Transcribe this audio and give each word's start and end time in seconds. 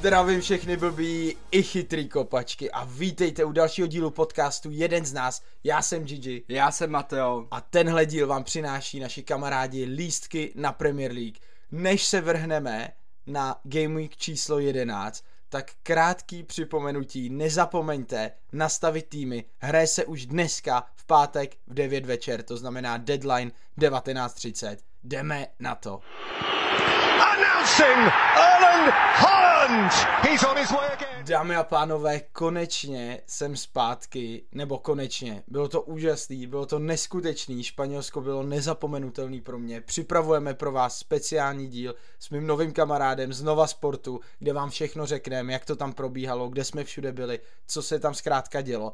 Zdravím 0.00 0.40
všechny 0.40 0.76
blbý 0.76 1.36
i 1.50 1.62
chytrý 1.62 2.08
kopačky 2.08 2.70
a 2.70 2.84
vítejte 2.84 3.44
u 3.44 3.52
dalšího 3.52 3.86
dílu 3.86 4.10
podcastu 4.10 4.68
Jeden 4.72 5.04
z 5.04 5.12
nás. 5.12 5.42
Já 5.64 5.82
jsem 5.82 6.04
Gigi. 6.04 6.44
Já 6.48 6.70
jsem 6.70 6.90
Mateo. 6.90 7.46
A 7.50 7.60
tenhle 7.60 8.06
díl 8.06 8.26
vám 8.26 8.44
přináší 8.44 9.00
naši 9.00 9.22
kamarádi 9.22 9.84
lístky 9.84 10.52
na 10.54 10.72
Premier 10.72 11.12
League. 11.12 11.38
Než 11.70 12.04
se 12.04 12.20
vrhneme 12.20 12.92
na 13.26 13.60
Game 13.64 13.94
Week 13.94 14.16
číslo 14.16 14.58
11, 14.58 15.24
tak 15.48 15.72
krátký 15.82 16.42
připomenutí, 16.42 17.30
nezapomeňte 17.30 18.32
nastavit 18.52 19.06
týmy, 19.08 19.44
hraje 19.58 19.86
se 19.86 20.04
už 20.04 20.26
dneska 20.26 20.86
v 20.94 21.06
pátek 21.06 21.56
v 21.66 21.74
9 21.74 22.06
večer, 22.06 22.42
to 22.42 22.56
znamená 22.56 22.96
deadline 22.96 23.52
19.30. 23.78 24.76
Jdeme 25.02 25.46
na 25.58 25.74
to. 25.74 26.00
Announcing 27.20 28.12
Erland 28.36 28.92
Haaland! 28.92 29.92
He's 30.22 30.42
on 30.42 30.56
his 30.56 30.70
way 30.70 30.88
again. 30.92 31.24
Dámy 31.24 31.56
a 31.56 31.64
pánové, 31.64 32.20
konečně 32.20 33.20
jsem 33.26 33.56
zpátky, 33.56 34.44
nebo 34.52 34.78
konečně. 34.78 35.42
Bylo 35.46 35.68
to 35.68 35.82
úžasný, 35.82 36.46
bylo 36.46 36.66
to 36.66 36.78
neskutečný, 36.78 37.64
Španělsko 37.64 38.20
bylo 38.20 38.42
nezapomenutelný 38.42 39.40
pro 39.40 39.58
mě. 39.58 39.80
Připravujeme 39.80 40.54
pro 40.54 40.72
vás 40.72 40.98
speciální 40.98 41.68
díl 41.68 41.94
s 42.18 42.30
mým 42.30 42.46
novým 42.46 42.72
kamarádem 42.72 43.32
z 43.32 43.42
Nova 43.42 43.66
Sportu, 43.66 44.20
kde 44.38 44.52
vám 44.52 44.70
všechno 44.70 45.06
řekneme, 45.06 45.52
jak 45.52 45.64
to 45.64 45.76
tam 45.76 45.92
probíhalo, 45.92 46.48
kde 46.48 46.64
jsme 46.64 46.84
všude 46.84 47.12
byli, 47.12 47.40
co 47.66 47.82
se 47.82 47.98
tam 47.98 48.14
zkrátka 48.14 48.60
dělo 48.60 48.92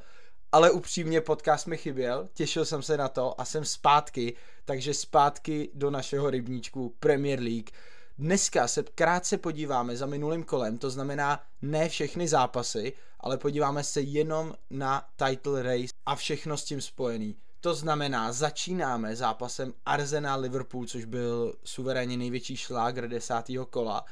ale 0.53 0.71
upřímně 0.71 1.21
podcast 1.21 1.67
mi 1.67 1.77
chyběl, 1.77 2.29
těšil 2.35 2.65
jsem 2.65 2.83
se 2.83 2.97
na 2.97 3.09
to 3.09 3.41
a 3.41 3.45
jsem 3.45 3.65
zpátky, 3.65 4.37
takže 4.65 4.95
zpátky 4.95 5.71
do 5.75 5.91
našeho 5.91 6.31
rybníčku 6.31 6.95
Premier 7.01 7.41
League. 7.41 7.71
Dneska 8.19 8.69
se 8.69 8.83
krátce 8.83 9.39
podíváme 9.39 9.97
za 9.97 10.07
minulým 10.07 10.45
kolem, 10.45 10.79
to 10.79 10.91
znamená 10.91 11.41
ne 11.63 11.89
všechny 11.89 12.29
zápasy, 12.29 12.93
ale 13.21 13.39
podíváme 13.39 13.85
se 13.85 14.01
jenom 14.01 14.55
na 14.71 15.09
title 15.17 15.63
race 15.63 15.95
a 16.07 16.17
všechno 16.17 16.57
s 16.57 16.65
tím 16.65 16.81
spojený. 16.81 17.37
To 17.61 17.75
znamená, 17.75 18.33
začínáme 18.33 19.17
zápasem 19.17 19.73
Arsenal-Liverpool, 19.87 20.87
což 20.87 21.05
byl 21.05 21.55
suverénně 21.65 22.17
největší 22.17 22.57
šlágr 22.57 23.09
desátého 23.09 23.67
kola. 23.67 24.05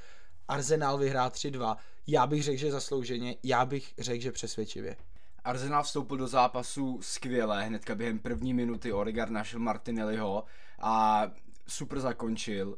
Arsenal 0.48 0.98
vyhrál 0.98 1.28
3-2. 1.28 1.76
Já 2.06 2.26
bych 2.26 2.42
řekl, 2.42 2.58
že 2.58 2.70
zaslouženě, 2.70 3.36
já 3.42 3.64
bych 3.64 3.94
řekl, 3.98 4.22
že 4.22 4.32
přesvědčivě. 4.32 4.96
Arsenal 5.44 5.82
vstoupil 5.82 6.16
do 6.16 6.26
zápasu 6.26 6.98
skvěle, 7.02 7.64
hnedka 7.64 7.94
během 7.94 8.18
první 8.18 8.54
minuty 8.54 8.92
Odegaard 8.92 9.32
našel 9.32 9.60
Martinelliho 9.60 10.44
a 10.78 11.22
super 11.66 12.00
zakončil 12.00 12.76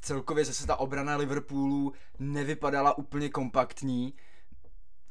celkově 0.00 0.44
zase 0.44 0.66
ta 0.66 0.76
obrana 0.76 1.16
Liverpoolu 1.16 1.92
nevypadala 2.18 2.98
úplně 2.98 3.28
kompaktní. 3.28 4.14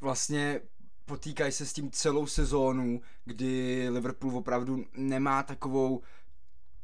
Vlastně 0.02 0.62
potýkají 1.06 1.52
se 1.52 1.66
s 1.66 1.74
tím 1.74 1.92
celou 1.92 2.26
sezónu, 2.26 3.02
kdy 3.26 3.86
Liverpool 3.90 4.38
opravdu 4.38 4.86
nemá 4.94 5.44
takovou 5.44 6.02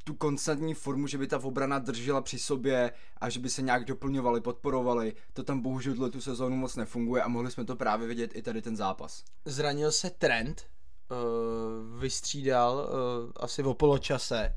tu 0.03 0.13
konstantní 0.13 0.73
formu, 0.73 1.07
že 1.07 1.17
by 1.17 1.27
ta 1.27 1.43
obrana 1.43 1.79
držela 1.79 2.21
při 2.21 2.39
sobě 2.39 2.91
a 3.17 3.29
že 3.29 3.39
by 3.39 3.49
se 3.49 3.61
nějak 3.61 3.85
doplňovali, 3.85 4.41
podporovali. 4.41 5.15
To 5.33 5.43
tam 5.43 5.61
bohužel 5.61 6.09
tu 6.09 6.21
sezónu 6.21 6.55
moc 6.55 6.75
nefunguje 6.75 7.23
a 7.23 7.27
mohli 7.27 7.51
jsme 7.51 7.65
to 7.65 7.75
právě 7.75 8.07
vidět 8.07 8.31
i 8.35 8.41
tady 8.41 8.61
ten 8.61 8.75
zápas. 8.75 9.23
Zranil 9.45 9.91
se 9.91 10.09
Trent, 10.09 10.67
uh, 11.11 11.99
vystřídal 11.99 12.75
uh, 12.75 13.31
asi 13.35 13.63
v 13.63 13.73
poločase 13.73 14.55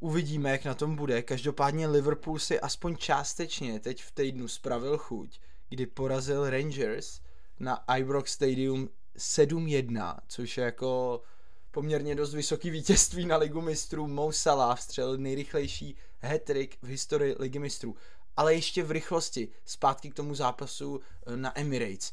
Uvidíme, 0.00 0.50
jak 0.50 0.64
na 0.64 0.74
tom 0.74 0.96
bude. 0.96 1.22
Každopádně 1.22 1.86
Liverpool 1.86 2.38
si 2.38 2.60
aspoň 2.60 2.96
částečně 2.96 3.80
teď 3.80 4.02
v 4.02 4.10
týdnu 4.10 4.48
spravil 4.48 4.98
chuť, 4.98 5.40
kdy 5.68 5.86
porazil 5.86 6.50
Rangers 6.50 7.20
na 7.60 7.84
Ibrox 7.96 8.32
Stadium 8.32 8.88
7-1, 9.16 10.16
což 10.28 10.58
je 10.58 10.64
jako 10.64 11.22
poměrně 11.70 12.14
dost 12.14 12.34
vysoký 12.34 12.70
vítězství 12.70 13.26
na 13.26 13.36
ligu 13.36 13.60
mistrů. 13.60 14.06
Mo 14.06 14.32
Salah 14.32 14.78
vstřelil 14.78 15.16
nejrychlejší 15.16 15.96
hat 16.22 16.48
v 16.82 16.86
historii 16.88 17.36
ligy 17.38 17.58
mistrů. 17.58 17.96
Ale 18.36 18.54
ještě 18.54 18.82
v 18.82 18.90
rychlosti, 18.90 19.48
zpátky 19.64 20.10
k 20.10 20.14
tomu 20.14 20.34
zápasu 20.34 21.00
eh, 21.26 21.36
na 21.36 21.58
Emirates. 21.58 22.12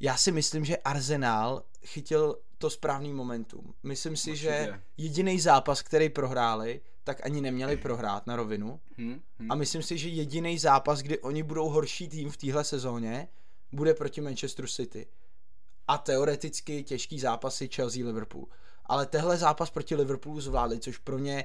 Já 0.00 0.16
si 0.16 0.32
myslím, 0.32 0.64
že 0.64 0.76
Arsenal 0.76 1.62
chytil 1.86 2.38
to 2.58 2.70
správný 2.70 3.12
momentum. 3.12 3.74
Myslím 3.82 4.16
si, 4.16 4.30
Určitě. 4.30 4.48
že 4.48 4.80
jediný 4.96 5.40
zápas, 5.40 5.82
který 5.82 6.08
prohráli, 6.08 6.80
tak 7.04 7.26
ani 7.26 7.40
neměli 7.40 7.76
prohrát 7.76 8.26
na 8.26 8.36
rovinu. 8.36 8.80
Hmm, 8.98 9.20
hmm. 9.38 9.52
A 9.52 9.54
myslím 9.54 9.82
si, 9.82 9.98
že 9.98 10.08
jediný 10.08 10.58
zápas, 10.58 11.00
kdy 11.00 11.18
oni 11.18 11.42
budou 11.42 11.68
horší 11.68 12.08
tým 12.08 12.30
v 12.30 12.36
téhle 12.36 12.64
sezóně, 12.64 13.28
bude 13.72 13.94
proti 13.94 14.20
Manchester 14.20 14.66
City. 14.66 15.06
A 15.88 15.98
teoreticky 15.98 16.82
těžký 16.82 17.20
zápasy 17.20 17.66
Chelsea-Liverpool. 17.66 18.46
Ale 18.86 19.06
tehle 19.06 19.36
zápas 19.36 19.70
proti 19.70 19.94
Liverpoolu 19.94 20.40
zvládli, 20.40 20.78
což 20.78 20.98
pro 20.98 21.18
ně 21.18 21.44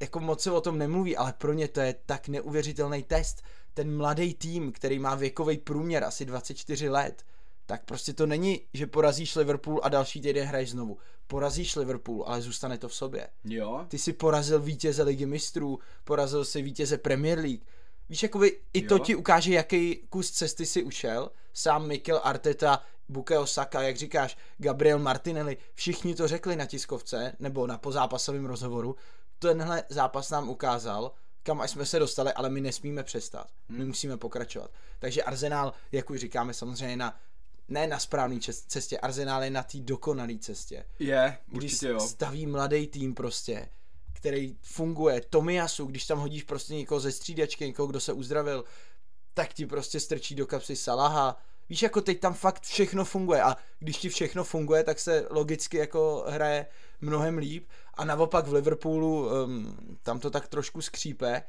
jako 0.00 0.20
moc 0.20 0.42
se 0.42 0.50
o 0.50 0.60
tom 0.60 0.78
nemluví, 0.78 1.16
ale 1.16 1.32
pro 1.32 1.52
ně 1.52 1.68
to 1.68 1.80
je 1.80 1.94
tak 2.06 2.28
neuvěřitelný 2.28 3.02
test. 3.02 3.42
Ten 3.74 3.96
mladý 3.96 4.34
tým, 4.34 4.72
který 4.72 4.98
má 4.98 5.14
věkový 5.14 5.58
průměr 5.58 6.04
asi 6.04 6.24
24 6.24 6.88
let, 6.88 7.24
tak 7.66 7.84
prostě 7.84 8.12
to 8.12 8.26
není, 8.26 8.60
že 8.74 8.86
porazíš 8.86 9.36
Liverpool 9.36 9.80
a 9.82 9.88
další 9.88 10.20
týden 10.20 10.46
hraješ 10.46 10.70
znovu. 10.70 10.98
Porazíš 11.26 11.76
Liverpool, 11.76 12.24
ale 12.26 12.42
zůstane 12.42 12.78
to 12.78 12.88
v 12.88 12.94
sobě. 12.94 13.28
Jo. 13.44 13.84
Ty 13.88 13.98
si 13.98 14.12
porazil 14.12 14.60
vítěze 14.60 15.02
ligy 15.02 15.26
mistrů, 15.26 15.78
porazil 16.04 16.44
si 16.44 16.62
vítěze 16.62 16.98
Premier 16.98 17.38
League. 17.38 17.62
Víš, 18.08 18.22
jakoby 18.22 18.60
i 18.72 18.82
to 18.82 18.94
jo. 18.94 18.98
ti 18.98 19.14
ukáže, 19.14 19.54
jaký 19.54 19.96
kus 20.08 20.30
cesty 20.30 20.66
si 20.66 20.82
ušel. 20.82 21.30
Sám 21.52 21.86
Mikel 21.86 22.20
Arteta, 22.24 22.82
Bukayo 23.08 23.46
Saka, 23.46 23.82
jak 23.82 23.96
říkáš, 23.96 24.36
Gabriel 24.58 24.98
Martinelli, 24.98 25.56
všichni 25.74 26.14
to 26.14 26.28
řekli 26.28 26.56
na 26.56 26.66
tiskovce 26.66 27.36
nebo 27.38 27.66
na 27.66 27.78
pozápasovém 27.78 28.46
rozhovoru. 28.46 28.96
Tenhle 29.38 29.84
zápas 29.88 30.30
nám 30.30 30.48
ukázal, 30.48 31.12
kam 31.42 31.60
až 31.60 31.70
jsme 31.70 31.86
se 31.86 31.98
dostali, 31.98 32.32
ale 32.32 32.50
my 32.50 32.60
nesmíme 32.60 33.02
přestat. 33.02 33.46
My 33.68 33.78
hmm. 33.78 33.86
musíme 33.86 34.16
pokračovat. 34.16 34.70
Takže 34.98 35.22
Arsenal, 35.22 35.72
jak 35.92 36.10
už 36.10 36.20
říkáme, 36.20 36.54
samozřejmě 36.54 36.96
na 36.96 37.20
ne 37.68 37.86
na 37.86 37.98
správné 37.98 38.36
cestě, 38.66 38.98
Arsenal 38.98 39.44
je 39.44 39.50
na 39.50 39.62
té 39.62 39.78
dokonalé 39.78 40.38
cestě. 40.38 40.84
Je, 40.98 41.38
určitě 41.52 41.88
jo. 41.88 42.00
staví 42.00 42.46
mladý 42.46 42.86
tým 42.86 43.14
prostě, 43.14 43.68
který 44.12 44.56
funguje. 44.62 45.20
Tomiasu, 45.20 45.84
když 45.84 46.06
tam 46.06 46.18
hodíš 46.18 46.42
prostě 46.42 46.74
někoho 46.74 47.00
ze 47.00 47.12
střídačky, 47.12 47.66
někoho, 47.66 47.86
kdo 47.86 48.00
se 48.00 48.12
uzdravil, 48.12 48.64
tak 49.34 49.52
ti 49.52 49.66
prostě 49.66 50.00
strčí 50.00 50.34
do 50.34 50.46
kapsy 50.46 50.76
Salaha. 50.76 51.42
Víš, 51.68 51.82
jako 51.82 52.00
teď 52.00 52.20
tam 52.20 52.34
fakt 52.34 52.62
všechno 52.62 53.04
funguje 53.04 53.42
a 53.42 53.56
když 53.78 53.96
ti 53.96 54.08
všechno 54.08 54.44
funguje, 54.44 54.84
tak 54.84 54.98
se 54.98 55.26
logicky 55.30 55.76
jako 55.76 56.24
hraje 56.28 56.66
mnohem 57.00 57.38
líp 57.38 57.68
a 57.94 58.04
naopak 58.04 58.46
v 58.46 58.52
Liverpoolu 58.52 59.28
um, 59.44 59.76
tam 60.02 60.20
to 60.20 60.30
tak 60.30 60.48
trošku 60.48 60.82
skřípe. 60.82 61.42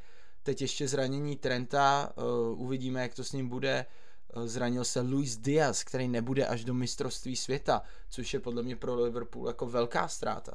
Teď 0.44 0.62
ještě 0.62 0.88
zranění 0.88 1.36
Trenta, 1.36 2.14
uh, 2.16 2.62
uvidíme, 2.62 3.02
jak 3.02 3.14
to 3.14 3.24
s 3.24 3.32
ním 3.32 3.50
bude 3.50 3.86
zranil 4.46 4.84
se 4.84 5.02
Luis 5.02 5.38
Diaz, 5.38 5.84
který 5.84 6.08
nebude 6.08 6.48
až 6.48 6.66
do 6.66 6.74
mistrovství 6.74 7.36
světa, 7.36 7.82
což 8.10 8.34
je 8.34 8.40
podle 8.40 8.64
mě 8.64 8.76
pro 8.76 8.96
Liverpool 8.96 9.48
jako 9.48 9.66
velká 9.66 10.08
ztráta. 10.08 10.54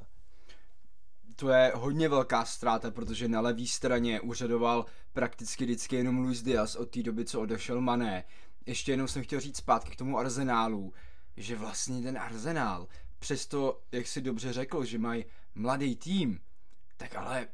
To 1.37 1.49
je 1.49 1.73
hodně 1.75 2.09
velká 2.09 2.45
ztráta, 2.45 2.91
protože 2.91 3.29
na 3.29 3.41
levé 3.41 3.67
straně 3.67 4.21
úřadoval 4.21 4.87
prakticky 5.13 5.65
vždycky 5.65 5.97
jenom 5.97 6.19
Luis 6.19 6.43
Diaz 6.43 6.77
od 6.77 6.91
té 6.91 7.03
doby, 7.03 7.25
co 7.25 7.41
odešel 7.41 7.81
Mané. 7.81 8.25
Ještě 8.67 8.93
jenom 8.93 9.09
jsem 9.09 9.23
chtěl 9.23 9.41
říct 9.41 9.57
zpátky 9.57 9.91
k 9.91 9.97
tomu 9.97 10.19
Arsenálu, 10.19 10.93
že 11.37 11.57
vlastně 11.57 12.03
ten 12.03 12.19
Arsenál, 12.19 12.89
přesto, 13.19 13.81
jak 13.93 14.07
si 14.07 14.21
dobře 14.21 14.53
řekl, 14.53 14.85
že 14.85 14.99
mají 14.99 15.25
mladý 15.55 15.97
tým, 15.97 16.41
tak 16.97 17.15
ale 17.15 17.49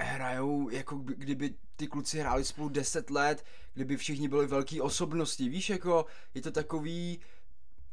hrajou 0.00 0.68
jako 0.68 0.96
kdyby 0.96 1.54
ty 1.82 1.88
kluci 1.88 2.18
hráli 2.18 2.44
spolu 2.44 2.68
10 2.68 3.10
let, 3.10 3.44
kdyby 3.74 3.96
všichni 3.96 4.28
byli 4.28 4.46
velký 4.46 4.80
osobnosti, 4.80 5.48
víš, 5.48 5.70
jako 5.70 6.06
je 6.34 6.42
to 6.42 6.50
takový, 6.50 7.20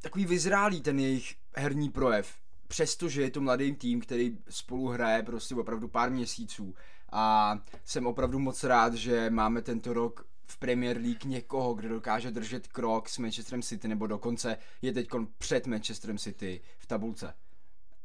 takový 0.01 0.25
vyzrálý 0.25 0.81
ten 0.81 0.99
jejich 0.99 1.35
herní 1.55 1.89
projev. 1.89 2.37
Přestože 2.67 3.21
je 3.21 3.31
to 3.31 3.41
mladý 3.41 3.75
tým, 3.75 4.01
který 4.01 4.37
spolu 4.49 4.87
hraje 4.87 5.23
prostě 5.23 5.55
opravdu 5.55 5.87
pár 5.87 6.11
měsíců 6.11 6.75
a 7.11 7.55
jsem 7.85 8.07
opravdu 8.07 8.39
moc 8.39 8.63
rád, 8.63 8.93
že 8.93 9.29
máme 9.29 9.61
tento 9.61 9.93
rok 9.93 10.25
v 10.45 10.57
Premier 10.57 10.97
League 10.97 11.25
někoho, 11.25 11.73
kdo 11.73 11.89
dokáže 11.89 12.31
držet 12.31 12.67
krok 12.67 13.09
s 13.09 13.17
Manchesterem 13.17 13.61
City, 13.61 13.87
nebo 13.87 14.07
dokonce 14.07 14.57
je 14.81 14.93
teď 14.93 15.07
před 15.37 15.67
Manchesterem 15.67 16.17
City 16.17 16.61
v 16.77 16.85
tabulce. 16.87 17.33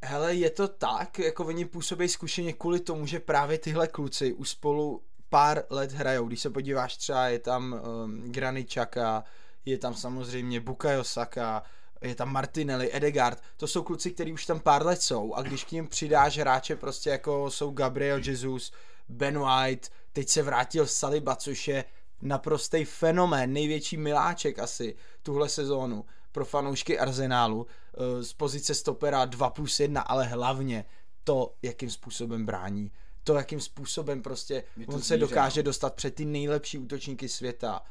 Hele, 0.03 0.35
je 0.35 0.49
to 0.49 0.67
tak, 0.67 1.19
jako 1.19 1.45
oni 1.45 1.65
působí 1.65 2.07
zkušeně 2.07 2.53
kvůli 2.53 2.79
tomu, 2.79 3.05
že 3.05 3.19
právě 3.19 3.57
tyhle 3.57 3.87
kluci 3.87 4.33
už 4.33 4.49
spolu 4.49 5.01
pár 5.35 5.63
let 5.69 5.91
hrajou. 5.91 6.27
Když 6.27 6.39
se 6.39 6.49
podíváš 6.49 6.97
třeba, 6.97 7.27
je 7.27 7.39
tam 7.39 7.73
um, 7.73 8.31
Granit 8.31 8.67
Xhaka, 8.67 9.23
je 9.65 9.77
tam 9.77 9.93
samozřejmě 9.93 10.59
Bukayo 10.59 11.03
Saka, 11.03 11.63
je 12.01 12.15
tam 12.15 12.33
Martinelli, 12.33 12.95
Edegard, 12.95 13.43
to 13.57 13.67
jsou 13.67 13.83
kluci, 13.83 14.11
kteří 14.11 14.33
už 14.33 14.45
tam 14.45 14.59
pár 14.59 14.85
let 14.85 15.01
jsou 15.01 15.33
a 15.33 15.41
když 15.41 15.63
k 15.63 15.71
ním 15.71 15.87
přidáš 15.87 16.37
hráče 16.37 16.75
prostě 16.75 17.09
jako 17.09 17.51
jsou 17.51 17.71
Gabriel 17.71 18.17
Jesus, 18.17 18.71
Ben 19.09 19.39
White, 19.39 19.89
teď 20.13 20.29
se 20.29 20.41
vrátil 20.41 20.87
Saliba, 20.87 21.35
což 21.35 21.67
je 21.67 21.85
naprostý 22.21 22.85
fenomén, 22.85 23.53
největší 23.53 23.97
miláček 23.97 24.59
asi 24.59 24.95
tuhle 25.23 25.49
sezónu 25.49 26.05
pro 26.31 26.45
fanoušky 26.45 26.99
Arsenálu 26.99 27.67
eh, 27.67 28.23
z 28.23 28.33
pozice 28.33 28.75
stopera 28.75 29.25
2 29.25 29.49
plus 29.49 29.79
1, 29.79 30.01
ale 30.01 30.25
hlavně 30.25 30.85
to, 31.23 31.53
jakým 31.61 31.89
způsobem 31.89 32.45
brání. 32.45 32.91
To, 33.25 33.35
jakým 33.35 33.59
způsobem 33.59 34.21
prostě 34.21 34.63
on 34.87 35.01
se 35.01 35.17
dokáže 35.17 35.59
no. 35.59 35.63
dostat 35.63 35.93
před 35.93 36.15
ty 36.15 36.25
nejlepší 36.25 36.77
útočníky 36.77 37.29
světa. 37.29 37.81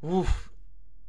Uf, 0.00 0.50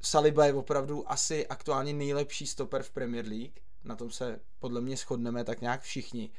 Saliba 0.01 0.45
je 0.45 0.54
opravdu 0.54 1.12
asi 1.12 1.48
aktuálně 1.48 1.94
nejlepší 1.94 2.48
stoper 2.48 2.84
v 2.84 2.90
Premier 2.90 3.25
League. 3.28 3.60
Na 3.84 3.95
tom 3.95 4.12
se 4.12 4.40
podle 4.60 4.81
mě 4.81 4.98
shodneme 4.98 5.44
tak 5.44 5.62
nějak 5.62 5.81
všichni. 5.81 6.30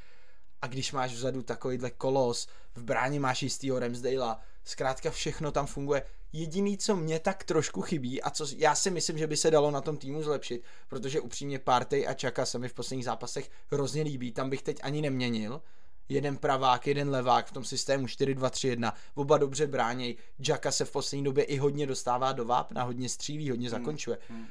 A 0.62 0.66
když 0.66 0.92
máš 0.92 1.12
vzadu 1.12 1.42
takovýhle 1.42 1.90
kolos, 1.90 2.48
v 2.74 2.82
bráně 2.82 3.20
máš 3.20 3.42
jistýho 3.42 3.78
Ramsdale, 3.78 4.36
zkrátka 4.64 5.10
všechno 5.10 5.52
tam 5.52 5.66
funguje. 5.66 6.02
Jediný, 6.32 6.78
co 6.78 6.96
mě 6.96 7.20
tak 7.20 7.44
trošku 7.44 7.82
chybí 7.82 8.22
a 8.22 8.30
co 8.30 8.46
já 8.56 8.74
si 8.74 8.90
myslím, 8.90 9.18
že 9.18 9.26
by 9.26 9.36
se 9.36 9.50
dalo 9.50 9.70
na 9.70 9.80
tom 9.80 9.96
týmu 9.96 10.22
zlepšit, 10.22 10.62
protože 10.88 11.20
upřímně 11.20 11.58
Partey 11.58 12.06
a 12.08 12.14
Čaka 12.14 12.46
se 12.46 12.58
mi 12.58 12.68
v 12.68 12.74
posledních 12.74 13.04
zápasech 13.04 13.50
hrozně 13.70 14.02
líbí, 14.02 14.32
tam 14.32 14.50
bych 14.50 14.62
teď 14.62 14.78
ani 14.82 15.02
neměnil, 15.02 15.62
jeden 16.08 16.36
pravák, 16.36 16.86
jeden 16.86 17.10
levák 17.10 17.46
v 17.46 17.52
tom 17.52 17.64
systému 17.64 18.06
4-2-3-1, 18.06 18.92
oba 19.14 19.38
dobře 19.38 19.66
bráněj, 19.66 20.16
Jacka 20.48 20.72
se 20.72 20.84
v 20.84 20.92
poslední 20.92 21.24
době 21.24 21.44
i 21.44 21.56
hodně 21.56 21.86
dostává 21.86 22.32
do 22.32 22.44
vápna, 22.44 22.82
hodně 22.82 23.08
střílí, 23.08 23.50
hodně 23.50 23.68
hmm, 23.68 23.78
zakončuje. 23.78 24.18
Hmm. 24.28 24.46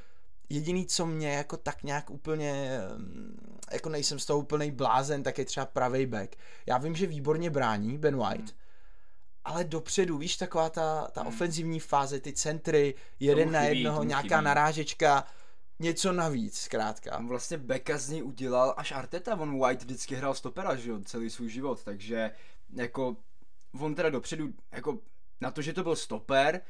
Jediný, 0.50 0.86
co 0.86 1.06
mě 1.06 1.34
jako 1.34 1.58
tak 1.58 1.84
nějak 1.84 2.10
úplně, 2.10 2.80
mm, 2.98 3.58
jako 3.72 3.90
nejsem 3.90 4.20
z 4.20 4.26
toho 4.26 4.40
úplný 4.40 4.72
blázen, 4.72 5.24
tak 5.24 5.38
je 5.38 5.46
třeba 5.46 5.66
pravý 5.66 6.06
back. 6.06 6.36
Já 6.66 6.78
vím, 6.78 6.96
že 6.96 7.08
výborně 7.08 7.50
brání 7.50 7.98
Ben 7.98 8.18
White, 8.18 8.50
hmm. 8.50 8.60
ale 9.46 9.64
dopředu, 9.64 10.18
víš, 10.18 10.38
taková 10.38 10.70
ta, 10.70 11.08
ta 11.12 11.22
hmm. 11.22 11.28
ofenzivní 11.28 11.80
fáze, 11.80 12.20
ty 12.20 12.34
centry, 12.34 12.96
jeden 13.20 13.48
chybí, 13.48 13.54
na 13.54 13.64
jednoho, 13.64 14.04
nějaká 14.04 14.38
chybí. 14.38 14.46
narážečka, 14.46 15.26
něco 15.80 16.14
navíc, 16.14 16.58
zkrátka. 16.58 17.18
On 17.18 17.28
vlastně 17.28 17.58
Beka 17.58 17.98
z 17.98 18.10
něj 18.10 18.24
udělal 18.24 18.74
až 18.78 18.92
Arteta, 18.92 19.36
on 19.36 19.60
White 19.60 19.84
vždycky 19.84 20.16
hrál 20.16 20.34
stopera, 20.34 20.76
že 20.76 20.90
jo, 20.90 21.00
celý 21.06 21.30
svůj 21.30 21.50
život, 21.50 21.84
takže 21.84 22.32
jako 22.76 23.18
on 23.80 23.96
teda 23.96 24.10
dopředu, 24.10 24.54
jako 24.72 25.00
na 25.42 25.52
to, 25.52 25.62
že 25.62 25.74
to 25.74 25.84
byl 25.84 25.96
stoper, 25.96 26.62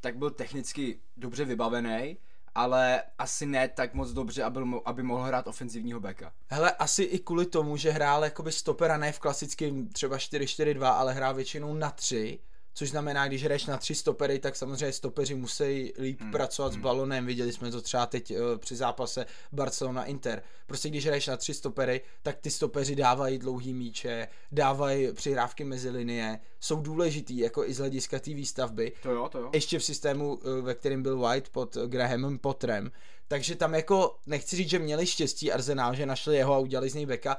tak 0.00 0.16
byl 0.16 0.30
technicky 0.30 1.00
dobře 1.16 1.44
vybavený, 1.44 2.16
ale 2.54 3.02
asi 3.18 3.46
ne 3.46 3.68
tak 3.68 3.94
moc 3.94 4.12
dobře, 4.12 4.42
aby, 4.42 4.60
aby 4.84 5.02
mohl 5.02 5.22
hrát 5.22 5.46
ofenzivního 5.46 6.00
beka. 6.00 6.32
Hele, 6.50 6.72
asi 6.72 7.02
i 7.02 7.18
kvůli 7.18 7.46
tomu, 7.46 7.76
že 7.76 7.90
hrál 7.90 8.24
jakoby 8.24 8.52
stopera 8.52 8.96
ne 8.96 9.12
v 9.12 9.18
klasickém 9.18 9.88
třeba 9.88 10.16
4-4-2, 10.16 10.84
ale 10.84 11.12
hrál 11.12 11.34
většinou 11.34 11.74
na 11.74 11.90
3, 11.90 12.38
což 12.78 12.90
znamená, 12.90 13.28
když 13.28 13.44
hraješ 13.44 13.66
na 13.66 13.76
tři 13.76 13.94
stopery, 13.94 14.38
tak 14.38 14.56
samozřejmě 14.56 14.92
stopeři 14.92 15.34
musí 15.34 15.92
líp 15.98 16.20
hmm. 16.20 16.30
pracovat 16.30 16.72
hmm. 16.72 16.80
s 16.80 16.82
balonem, 16.82 17.26
viděli 17.26 17.52
jsme 17.52 17.70
to 17.70 17.80
třeba 17.82 18.06
teď 18.06 18.30
uh, 18.30 18.38
při 18.58 18.76
zápase 18.76 19.26
Barcelona-Inter. 19.52 20.42
Prostě 20.66 20.88
když 20.88 21.06
hraješ 21.06 21.26
na 21.26 21.36
tři 21.36 21.54
stopery, 21.54 22.00
tak 22.22 22.36
ty 22.36 22.50
stopeři 22.50 22.96
dávají 22.96 23.38
dlouhý 23.38 23.74
míče, 23.74 24.28
dávají 24.52 25.12
přihrávky 25.12 25.64
mezi 25.64 25.90
linie, 25.90 26.38
jsou 26.60 26.80
důležitý 26.80 27.38
jako 27.38 27.64
i 27.64 27.74
z 27.74 27.78
hlediska 27.78 28.18
té 28.18 28.34
výstavby. 28.34 28.92
To 29.02 29.10
jo, 29.10 29.28
to 29.28 29.38
jo. 29.38 29.50
Ještě 29.52 29.78
v 29.78 29.84
systému, 29.84 30.34
uh, 30.34 30.64
ve 30.64 30.74
kterém 30.74 31.02
byl 31.02 31.18
White 31.18 31.48
pod 31.48 31.76
Grahamem 31.86 32.38
Potterem. 32.38 32.92
Takže 33.28 33.56
tam 33.56 33.74
jako, 33.74 34.16
nechci 34.26 34.56
říct, 34.56 34.70
že 34.70 34.78
měli 34.78 35.06
štěstí 35.06 35.52
Arsenal, 35.52 35.94
že 35.94 36.06
našli 36.06 36.36
jeho 36.36 36.54
a 36.54 36.58
udělali 36.58 36.90
z 36.90 36.94
něj 36.94 37.06
beka, 37.06 37.36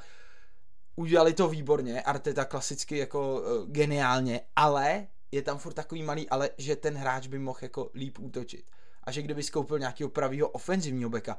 udělali 0.95 1.33
to 1.33 1.47
výborně, 1.47 2.01
Arteta 2.01 2.45
klasicky 2.45 2.97
jako 2.97 3.41
uh, 3.41 3.71
geniálně, 3.71 4.41
ale 4.55 5.07
je 5.31 5.41
tam 5.41 5.57
furt 5.57 5.73
takový 5.73 6.03
malý, 6.03 6.29
ale 6.29 6.49
že 6.57 6.75
ten 6.75 6.97
hráč 6.97 7.27
by 7.27 7.39
mohl 7.39 7.59
jako 7.61 7.91
líp 7.93 8.19
útočit. 8.19 8.65
A 9.03 9.11
že 9.11 9.21
kdyby 9.21 9.43
skoupil 9.43 9.79
nějakého 9.79 10.09
pravýho 10.09 10.49
ofenzivního 10.49 11.09
beka, 11.09 11.37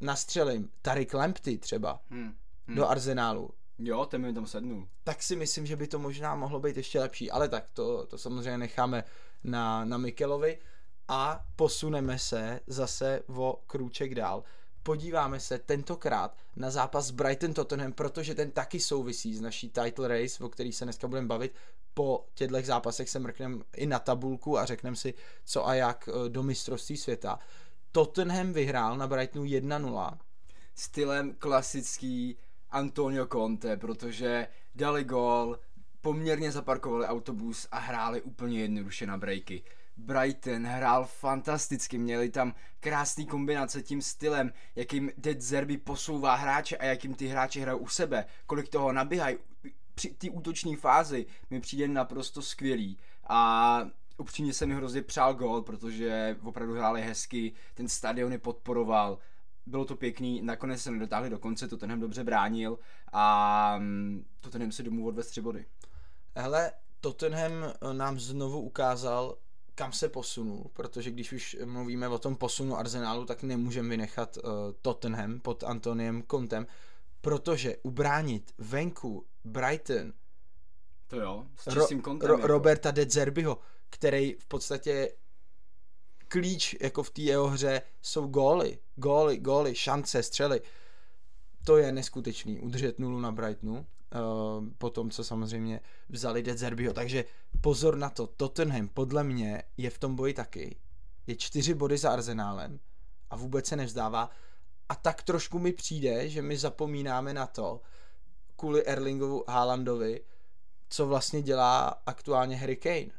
nastřelím 0.00 0.70
Tarik 0.82 1.14
Lampty 1.14 1.58
třeba 1.58 2.00
hmm. 2.10 2.34
Hmm. 2.66 2.76
do 2.76 2.88
Arsenálu. 2.88 3.50
Jo, 3.78 4.06
ten 4.06 4.22
mi 4.22 4.34
tam 4.34 4.46
sednul. 4.46 4.88
Tak 5.04 5.22
si 5.22 5.36
myslím, 5.36 5.66
že 5.66 5.76
by 5.76 5.86
to 5.86 5.98
možná 5.98 6.34
mohlo 6.34 6.60
být 6.60 6.76
ještě 6.76 7.00
lepší, 7.00 7.30
ale 7.30 7.48
tak 7.48 7.70
to, 7.70 8.06
to 8.06 8.18
samozřejmě 8.18 8.58
necháme 8.58 9.04
na, 9.44 9.84
na 9.84 9.98
Mikelovi 9.98 10.58
a 11.08 11.44
posuneme 11.56 12.18
se 12.18 12.60
zase 12.66 13.22
o 13.26 13.62
krůček 13.66 14.14
dál. 14.14 14.42
Podíváme 14.84 15.40
se 15.40 15.58
tentokrát 15.58 16.36
na 16.56 16.70
zápas 16.70 17.10
Brighton 17.10 17.54
Tottenham, 17.54 17.92
protože 17.92 18.34
ten 18.34 18.50
taky 18.50 18.80
souvisí 18.80 19.34
s 19.34 19.40
naší 19.40 19.70
title 19.70 20.08
race, 20.08 20.44
o 20.44 20.48
který 20.48 20.72
se 20.72 20.84
dneska 20.84 21.08
budeme 21.08 21.26
bavit, 21.26 21.54
po 21.94 22.26
těchto 22.34 22.62
zápasech 22.62 23.10
se 23.10 23.18
mrkneme 23.18 23.58
i 23.76 23.86
na 23.86 23.98
tabulku 23.98 24.58
a 24.58 24.64
řekneme 24.64 24.96
si, 24.96 25.14
co 25.44 25.68
a 25.68 25.74
jak 25.74 26.08
eh, 26.08 26.28
do 26.28 26.42
mistrovství 26.42 26.96
světa. 26.96 27.38
Tottenham 27.92 28.52
vyhrál 28.52 28.96
na 28.96 29.06
Brightonu 29.06 29.44
1-0. 29.44 30.18
Stylem 30.74 31.34
klasický 31.38 32.36
Antonio 32.70 33.26
Conte, 33.26 33.76
protože 33.76 34.48
dali 34.74 35.04
gol, 35.04 35.58
poměrně 36.00 36.52
zaparkovali 36.52 37.06
autobus 37.06 37.68
a 37.70 37.78
hráli 37.78 38.22
úplně 38.22 38.60
jednoduše 38.60 39.06
na 39.06 39.18
breaky. 39.18 39.62
Brighton 39.96 40.66
hrál 40.66 41.04
fantasticky, 41.04 41.98
měli 41.98 42.30
tam 42.30 42.54
krásný 42.80 43.26
kombinace 43.26 43.82
tím 43.82 44.02
stylem, 44.02 44.52
jakým 44.76 45.10
Dead 45.16 45.40
Zerby 45.40 45.78
posouvá 45.78 46.34
hráče 46.34 46.76
a 46.76 46.84
jakým 46.84 47.14
ty 47.14 47.26
hráči 47.26 47.60
hrajou 47.60 47.78
u 47.78 47.88
sebe, 47.88 48.26
kolik 48.46 48.68
toho 48.68 48.92
nabíhají, 48.92 49.36
při 49.94 50.08
té 50.10 50.30
útoční 50.30 50.76
fázi 50.76 51.26
mi 51.50 51.60
přijde 51.60 51.88
naprosto 51.88 52.42
skvělý. 52.42 52.98
A 53.28 53.80
upřímně 54.18 54.52
se 54.52 54.66
mi 54.66 54.74
hrozně 54.74 55.02
přál 55.02 55.34
gol, 55.34 55.62
protože 55.62 56.36
opravdu 56.42 56.74
hráli 56.74 57.02
hezky, 57.02 57.52
ten 57.74 57.88
stadion 57.88 58.32
je 58.32 58.38
podporoval, 58.38 59.18
bylo 59.66 59.84
to 59.84 59.96
pěkný, 59.96 60.42
nakonec 60.42 60.82
se 60.82 60.90
nedotáhli 60.90 61.30
do 61.30 61.38
konce, 61.38 61.68
to 61.68 61.76
tenhle 61.76 61.98
dobře 61.98 62.24
bránil 62.24 62.78
a 63.12 63.76
mm, 63.78 64.24
to 64.40 64.50
tenhle 64.50 64.72
si 64.72 64.82
domů 64.82 65.06
odvez 65.06 65.26
tři 65.26 65.40
body. 65.40 65.66
Hele, 66.36 66.72
Tottenham 67.00 67.52
nám 67.92 68.20
znovu 68.20 68.60
ukázal, 68.60 69.36
kam 69.74 69.92
se 69.92 70.08
posunul, 70.08 70.70
protože 70.72 71.10
když 71.10 71.32
už 71.32 71.56
mluvíme 71.64 72.08
o 72.08 72.18
tom 72.18 72.36
posunu 72.36 72.76
Arsenálu, 72.76 73.24
tak 73.24 73.42
nemůžeme 73.42 73.88
vynechat 73.88 74.36
uh, 74.36 74.42
Tottenham 74.82 75.40
pod 75.40 75.64
Antoniem 75.64 76.22
Contem, 76.30 76.66
protože 77.20 77.76
ubránit 77.82 78.52
venku 78.58 79.26
Brighton 79.44 80.12
to 81.06 81.20
jo, 81.20 81.46
s 81.56 81.72
čistým 81.72 82.02
Ro- 82.02 82.18
Ro- 82.18 82.34
jako. 82.34 82.46
Roberta 82.46 82.90
De 82.90 83.06
Zerbiho, 83.10 83.58
který 83.90 84.34
v 84.38 84.46
podstatě 84.46 85.12
klíč 86.28 86.76
jako 86.80 87.02
v 87.02 87.10
té 87.10 87.22
jeho 87.22 87.48
hře 87.48 87.82
jsou 88.02 88.26
góly, 88.26 88.78
góly, 88.96 89.36
góly, 89.38 89.74
šance, 89.74 90.22
střely. 90.22 90.60
To 91.64 91.76
je 91.76 91.92
neskutečný, 91.92 92.60
udržet 92.60 92.98
nulu 92.98 93.20
na 93.20 93.32
Brightonu, 93.32 93.86
uh, 94.14 94.68
po 94.78 94.90
tom, 94.90 95.10
co 95.10 95.24
samozřejmě 95.24 95.80
vzali 96.08 96.42
De 96.42 96.56
Zerbiho. 96.56 96.92
Takže 96.92 97.24
pozor 97.60 97.96
na 97.96 98.10
to, 98.10 98.26
Tottenham 98.26 98.88
podle 98.88 99.24
mě 99.24 99.62
je 99.76 99.90
v 99.90 99.98
tom 99.98 100.16
boji 100.16 100.34
taky. 100.34 100.76
Je 101.26 101.36
čtyři 101.36 101.74
body 101.74 101.98
za 101.98 102.10
Arsenálem 102.10 102.80
a 103.30 103.36
vůbec 103.36 103.66
se 103.66 103.76
nevzdává. 103.76 104.30
A 104.88 104.94
tak 104.94 105.22
trošku 105.22 105.58
mi 105.58 105.72
přijde, 105.72 106.28
že 106.28 106.42
my 106.42 106.56
zapomínáme 106.56 107.34
na 107.34 107.46
to, 107.46 107.80
kvůli 108.56 108.86
Erlingovu 108.86 109.44
Haalandovi, 109.48 110.24
co 110.88 111.06
vlastně 111.06 111.42
dělá 111.42 111.88
aktuálně 112.06 112.56
Harry 112.56 112.76
Kane. 112.76 113.10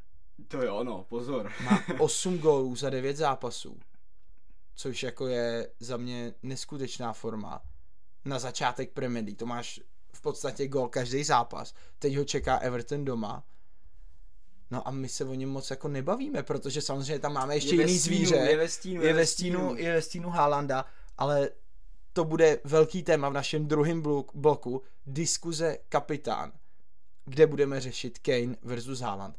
To 0.47 0.61
jo, 0.61 0.83
no, 0.83 1.03
pozor. 1.03 1.51
Má 1.63 1.83
8 1.99 2.37
gólů 2.37 2.75
za 2.75 2.89
9 2.89 3.17
zápasů, 3.17 3.79
což 4.75 5.03
jako 5.03 5.27
je 5.27 5.71
za 5.79 5.97
mě 5.97 6.33
neskutečná 6.43 7.13
forma. 7.13 7.61
Na 8.25 8.39
začátek 8.39 8.91
Premier 8.91 9.25
League, 9.25 9.37
to 9.37 9.45
máš 9.45 9.79
podstatě 10.25 10.67
gól 10.67 10.89
každý 10.89 11.23
zápas. 11.23 11.73
Teď 11.99 12.17
ho 12.17 12.23
čeká 12.23 12.57
Everton 12.57 13.05
doma. 13.05 13.43
No 14.71 14.87
a 14.87 14.91
my 14.91 15.09
se 15.09 15.25
o 15.25 15.33
něm 15.33 15.49
moc 15.49 15.69
jako 15.69 15.87
nebavíme, 15.87 16.43
protože 16.43 16.81
samozřejmě 16.81 17.19
tam 17.19 17.33
máme 17.33 17.55
ještě 17.55 17.75
je 17.75 17.81
jiný 17.81 17.99
stínu, 17.99 18.15
zvíře. 18.15 18.35
Je 18.35 18.57
ve 18.57 18.67
stínu, 18.67 19.01
je 19.01 19.13
ve 19.13 19.25
stínu, 19.25 19.75
je 19.75 19.93
ve 19.93 20.01
stínu 20.01 20.29
Haalanda, 20.29 20.85
ale 21.17 21.49
to 22.13 22.25
bude 22.25 22.59
velký 22.63 23.03
téma 23.03 23.29
v 23.29 23.33
našem 23.33 23.67
druhém 23.67 24.01
bloku, 24.33 24.81
diskuze 25.05 25.77
kapitán, 25.89 26.51
kde 27.25 27.47
budeme 27.47 27.81
řešit 27.81 28.19
Kane 28.19 28.55
versus 28.61 28.99
Haaland. 28.99 29.37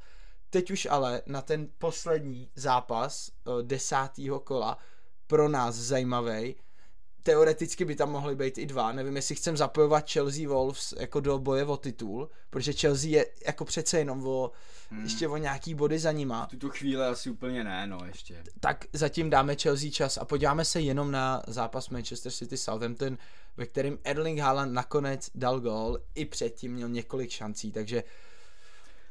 Teď 0.50 0.70
už 0.70 0.86
ale 0.90 1.22
na 1.26 1.42
ten 1.42 1.68
poslední 1.78 2.50
zápas 2.54 3.30
eh, 3.30 3.62
desátého 3.62 4.40
kola 4.40 4.78
pro 5.26 5.48
nás 5.48 5.74
zajímavý, 5.74 6.54
teoreticky 7.26 7.84
by 7.84 7.94
tam 7.94 8.10
mohly 8.10 8.36
být 8.36 8.58
i 8.58 8.66
dva. 8.66 8.92
Nevím, 8.92 9.16
jestli 9.16 9.34
chcem 9.34 9.56
zapojovat 9.56 10.10
Chelsea 10.10 10.48
Wolves 10.48 10.94
jako 10.98 11.20
do 11.20 11.38
boje 11.38 11.64
o 11.64 11.76
titul, 11.76 12.30
protože 12.50 12.72
Chelsea 12.72 13.10
je 13.10 13.26
jako 13.46 13.64
přece 13.64 13.98
jenom 13.98 14.26
o, 14.26 14.50
hmm. 14.90 15.02
ještě 15.02 15.28
o 15.28 15.36
nějaký 15.36 15.74
body 15.74 15.98
za 15.98 16.12
nima. 16.12 16.46
V 16.46 16.50
tuto 16.50 16.68
chvíli 16.68 17.04
asi 17.04 17.30
úplně 17.30 17.64
ne, 17.64 17.86
no 17.86 17.98
ještě. 18.06 18.42
Tak 18.60 18.84
zatím 18.92 19.30
dáme 19.30 19.56
Chelsea 19.56 19.90
čas 19.90 20.16
a 20.16 20.24
podíváme 20.24 20.64
se 20.64 20.80
jenom 20.80 21.10
na 21.10 21.42
zápas 21.46 21.88
Manchester 21.88 22.32
City 22.32 22.56
Southampton, 22.56 23.18
ve 23.56 23.66
kterém 23.66 23.98
Erling 24.04 24.38
Haaland 24.38 24.72
nakonec 24.72 25.30
dal 25.34 25.60
gol, 25.60 25.98
i 26.14 26.24
předtím 26.24 26.72
měl 26.72 26.88
několik 26.88 27.30
šancí, 27.30 27.72
takže 27.72 28.04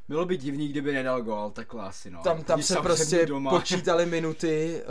Bylo 0.08 0.26
by 0.26 0.38
divný, 0.38 0.68
kdyby 0.68 0.94
nedal 0.94 1.22
gol, 1.22 1.52
takhle 1.52 1.84
asi 1.84 2.12
no. 2.12 2.22
Tam, 2.24 2.44
tam 2.44 2.58
Když 2.60 2.66
se 2.66 2.76
prostě 2.76 3.26
doma. 3.26 3.50
počítali 3.52 4.06
minuty, 4.06 4.82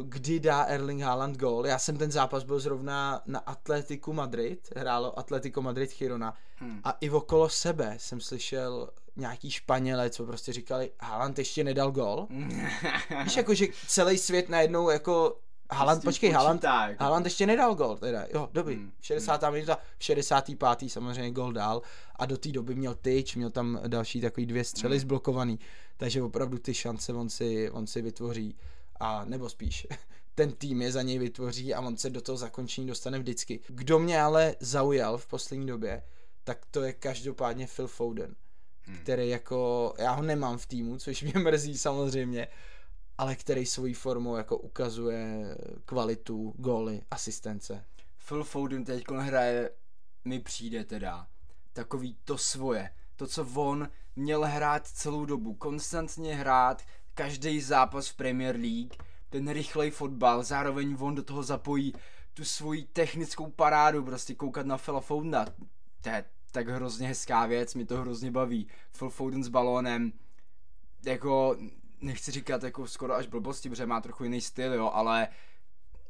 uh, 0.00 0.06
kdy 0.08 0.40
dá 0.40 0.62
Erling 0.62 1.02
Haaland 1.02 1.36
gol. 1.36 1.66
Já 1.66 1.78
jsem 1.78 1.96
ten 1.96 2.10
zápas 2.10 2.44
byl 2.44 2.60
zrovna 2.60 3.22
na 3.26 3.38
Atletiku 3.38 4.12
Madrid, 4.12 4.72
hrálo 4.76 5.18
Atletico 5.18 5.62
Madrid 5.62 5.92
Chirona 5.92 6.34
Hmm. 6.60 6.80
a 6.84 6.96
i 7.00 7.10
okolo 7.10 7.48
sebe 7.48 7.94
jsem 7.96 8.20
slyšel 8.20 8.90
nějaký 9.16 9.50
Španělé, 9.50 10.10
co 10.10 10.24
prostě 10.26 10.52
říkali, 10.52 10.90
Haaland 11.00 11.38
ještě 11.38 11.64
nedal 11.64 11.90
gol. 11.90 12.26
Víš, 13.24 13.36
jako, 13.36 13.54
že 13.54 13.66
celý 13.86 14.18
svět 14.18 14.48
najednou 14.48 14.90
jako 14.90 15.36
Haaland, 15.70 16.00
tím 16.02 16.08
počkej, 16.08 16.30
Haaland, 16.30 16.64
jako. 16.64 17.04
Haaland 17.04 17.26
ještě 17.26 17.46
nedal 17.46 17.74
gol, 17.74 17.96
teda, 17.96 18.26
jo, 18.34 18.48
dobrý, 18.52 18.74
Hmm, 18.74 18.92
60. 19.00 19.50
minuta, 19.50 19.78
v 19.98 20.04
65. 20.04 20.88
samozřejmě 20.90 21.30
gol 21.30 21.52
dál 21.52 21.82
a 22.16 22.26
do 22.26 22.36
té 22.38 22.48
doby 22.48 22.74
měl 22.74 22.94
tyč, 22.94 23.36
měl 23.36 23.50
tam 23.50 23.80
další 23.86 24.20
takový 24.20 24.46
dvě 24.46 24.64
střely 24.64 24.96
Hmm. 24.96 25.00
zblokovaný, 25.00 25.58
takže 25.96 26.22
opravdu 26.22 26.58
ty 26.58 26.74
šance 26.74 27.12
on 27.12 27.28
si, 27.30 27.70
on 27.70 27.86
si 27.86 28.02
vytvoří 28.02 28.56
a 29.00 29.24
nebo 29.24 29.48
spíš 29.48 29.86
ten 30.34 30.52
tým 30.52 30.82
je 30.82 30.92
za 30.92 31.02
něj 31.02 31.18
vytvoří 31.18 31.74
a 31.74 31.80
on 31.80 31.96
se 31.96 32.10
do 32.10 32.20
toho 32.20 32.38
zakončení 32.38 32.86
dostane 32.86 33.18
vždycky. 33.18 33.60
Kdo 33.68 33.98
mě 33.98 34.22
ale 34.22 34.54
zaujal 34.60 35.18
v 35.18 35.26
poslední 35.26 35.66
době, 35.66 36.02
tak 36.44 36.58
to 36.70 36.82
je 36.82 36.92
každopádně 36.92 37.66
Phil 37.76 37.86
Foden, 37.86 38.34
Hmm. 38.82 38.98
který 38.98 39.28
jako, 39.28 39.94
já 39.98 40.12
ho 40.12 40.22
nemám 40.22 40.58
v 40.58 40.66
týmu, 40.66 40.96
což 40.98 41.22
mě 41.22 41.32
mrzí 41.36 41.78
samozřejmě, 41.78 42.48
ale 43.18 43.36
který 43.36 43.66
svojí 43.66 43.94
formou 43.94 44.36
jako 44.36 44.58
ukazuje 44.58 45.56
kvalitu, 45.84 46.54
góly, 46.58 47.02
asistence. 47.10 47.84
Phil 48.28 48.44
Foden 48.44 48.84
teď 48.84 49.04
hraje, 49.10 49.70
mi 50.24 50.40
přijde 50.40 50.84
teda, 50.84 51.26
takový 51.72 52.16
to 52.24 52.38
svoje. 52.38 52.90
To, 53.16 53.26
co 53.26 53.46
on 53.54 53.88
měl 54.16 54.44
hrát 54.44 54.86
celou 54.86 55.24
dobu, 55.24 55.54
konstantně 55.54 56.34
hrát 56.34 56.82
každý 57.14 57.60
zápas 57.60 58.08
v 58.08 58.16
Premier 58.16 58.56
League, 58.56 58.94
ten 59.30 59.48
rychlej 59.48 59.90
fotbal, 59.90 60.42
zároveň 60.42 60.96
on 61.00 61.14
do 61.14 61.22
toho 61.22 61.42
zapojí 61.42 61.94
tu 62.34 62.44
svoji 62.44 62.84
technickou 62.84 63.50
parádu, 63.50 64.04
prostě 64.04 64.34
koukat 64.34 64.66
na 64.66 64.78
Phila 64.78 65.00
Fodena, 65.00 65.46
to 66.02 66.08
je 66.08 66.24
tak 66.52 66.68
hrozně 66.68 67.08
hezká 67.08 67.46
věc, 67.46 67.74
mi 67.74 67.86
to 67.86 67.96
hrozně 67.96 68.30
baví. 68.30 68.68
Phil 68.98 69.10
Foden 69.10 69.44
s 69.44 69.48
balónem, 69.48 70.12
jako, 71.04 71.56
nechci 72.00 72.30
říkat 72.30 72.62
jako 72.62 72.86
skoro 72.86 73.14
až 73.14 73.26
blbosti, 73.26 73.70
protože 73.70 73.86
má 73.86 74.00
trochu 74.00 74.24
jiný 74.24 74.40
styl, 74.40 74.72
jo, 74.72 74.90
ale 74.94 75.28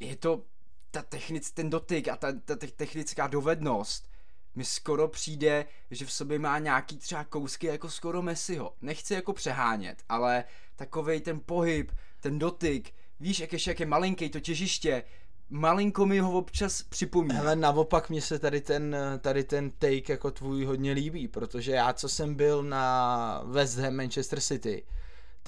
je 0.01 0.17
to 0.17 0.43
ta 0.91 1.03
technic, 1.03 1.51
ten 1.51 1.71
dotyk 1.71 2.09
a 2.09 2.17
ta, 2.17 2.33
ta 2.45 2.57
te- 2.57 2.67
technická 2.67 3.27
dovednost 3.27 4.09
mi 4.55 4.65
skoro 4.65 5.09
přijde, 5.09 5.65
že 5.91 6.07
v 6.07 6.13
sobě 6.13 6.39
má 6.39 6.59
nějaký 6.59 6.97
třeba 6.97 7.25
kousky 7.25 7.67
jako 7.67 7.91
skoro 7.91 8.23
Messiho. 8.23 8.75
Nechci 8.83 9.15
jako 9.15 9.33
přehánět, 9.33 10.03
ale 10.09 10.45
takovej 10.77 11.21
ten 11.21 11.41
pohyb, 11.41 11.93
ten 12.21 12.39
dotyk, 12.39 12.95
víš, 13.21 13.41
jak 13.41 13.53
ještě 13.53 13.71
jak 13.71 13.81
je 13.81 13.87
malinký 13.87 14.31
to 14.31 14.41
těžiště, 14.41 15.05
malinko 15.51 16.07
mi 16.07 16.19
ho 16.19 16.33
občas 16.33 16.83
připomíná. 16.83 17.35
Hele, 17.35 17.57
naopak 17.57 18.11
mě 18.11 18.23
se 18.23 18.39
tady 18.39 18.61
ten, 18.61 18.97
tady 19.21 19.45
ten 19.45 19.71
take 19.71 20.13
jako 20.13 20.31
tvůj 20.31 20.65
hodně 20.65 20.93
líbí, 20.93 21.29
protože 21.29 21.73
já, 21.73 21.93
co 21.93 22.09
jsem 22.09 22.35
byl 22.35 22.63
na 22.63 23.43
West 23.45 23.79
Ham 23.79 23.95
Manchester 23.95 24.41
City, 24.41 24.87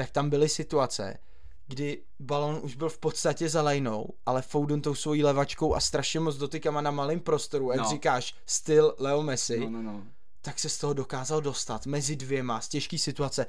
tak 0.00 0.10
tam 0.10 0.30
byly 0.30 0.48
situace, 0.48 1.18
kdy 1.66 2.02
balon 2.20 2.60
už 2.62 2.76
byl 2.76 2.88
v 2.88 2.98
podstatě 2.98 3.48
za 3.48 3.62
lejnou, 3.62 4.06
ale 4.26 4.42
Foden 4.42 4.82
tou 4.82 4.94
svojí 4.94 5.24
levačkou 5.24 5.74
a 5.74 5.80
strašně 5.80 6.20
moc 6.20 6.36
dotykama 6.36 6.80
na 6.80 6.90
malém 6.90 7.20
prostoru, 7.20 7.70
jak 7.70 7.80
No. 7.80 7.90
říkáš, 7.90 8.34
styl 8.46 8.94
Leo 8.98 9.22
Messi, 9.22 9.60
No, 9.60 9.70
no, 9.70 9.82
no. 9.82 10.06
tak 10.42 10.58
se 10.58 10.68
z 10.68 10.78
toho 10.78 10.92
dokázal 10.92 11.40
dostat 11.40 11.86
mezi 11.86 12.16
dvěma 12.16 12.60
z 12.60 12.68
těžké 12.68 12.98
situace. 12.98 13.46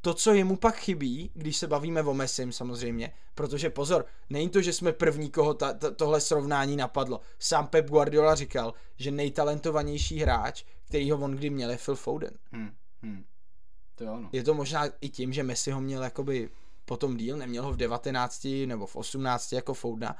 To, 0.00 0.14
co 0.14 0.32
jemu 0.34 0.56
pak 0.56 0.76
chybí, 0.76 1.30
když 1.34 1.56
se 1.56 1.66
bavíme 1.66 2.02
o 2.02 2.14
Messim 2.14 2.52
samozřejmě, 2.52 3.12
protože 3.34 3.70
pozor, 3.70 4.04
není 4.30 4.48
to, 4.48 4.62
že 4.62 4.72
jsme 4.72 4.92
první, 4.92 5.30
koho 5.30 5.54
ta, 5.54 5.72
ta, 5.72 5.90
tohle 5.90 6.20
srovnání 6.20 6.76
napadlo. 6.76 7.20
Sám 7.38 7.66
Pep 7.66 7.86
Guardiola 7.88 8.34
říkal, 8.34 8.74
že 8.96 9.10
nejtalentovanější 9.10 10.18
hráč, 10.20 10.64
který 10.84 11.10
ho 11.10 11.18
on 11.18 11.32
kdy 11.32 11.50
měl, 11.50 11.70
je 11.70 11.78
Phil 11.84 11.96
Foden. 11.96 12.34
Hm, 12.52 12.70
hm. 13.02 13.24
To 13.94 14.04
jo, 14.04 14.16
no. 14.20 14.28
Je 14.32 14.42
to 14.44 14.54
možná 14.54 14.84
i 15.00 15.08
tím, 15.08 15.32
že 15.32 15.42
Messi 15.42 15.70
ho 15.70 15.80
měl 15.80 16.02
jakoby 16.02 16.50
potom 16.84 17.16
díl, 17.16 17.36
neměl 17.36 17.62
ho 17.64 17.72
v 17.72 17.76
19 17.76 18.46
nebo 18.66 18.86
v 18.86 18.96
18 18.96 19.52
jako 19.52 19.74
Fodena, 19.74 20.16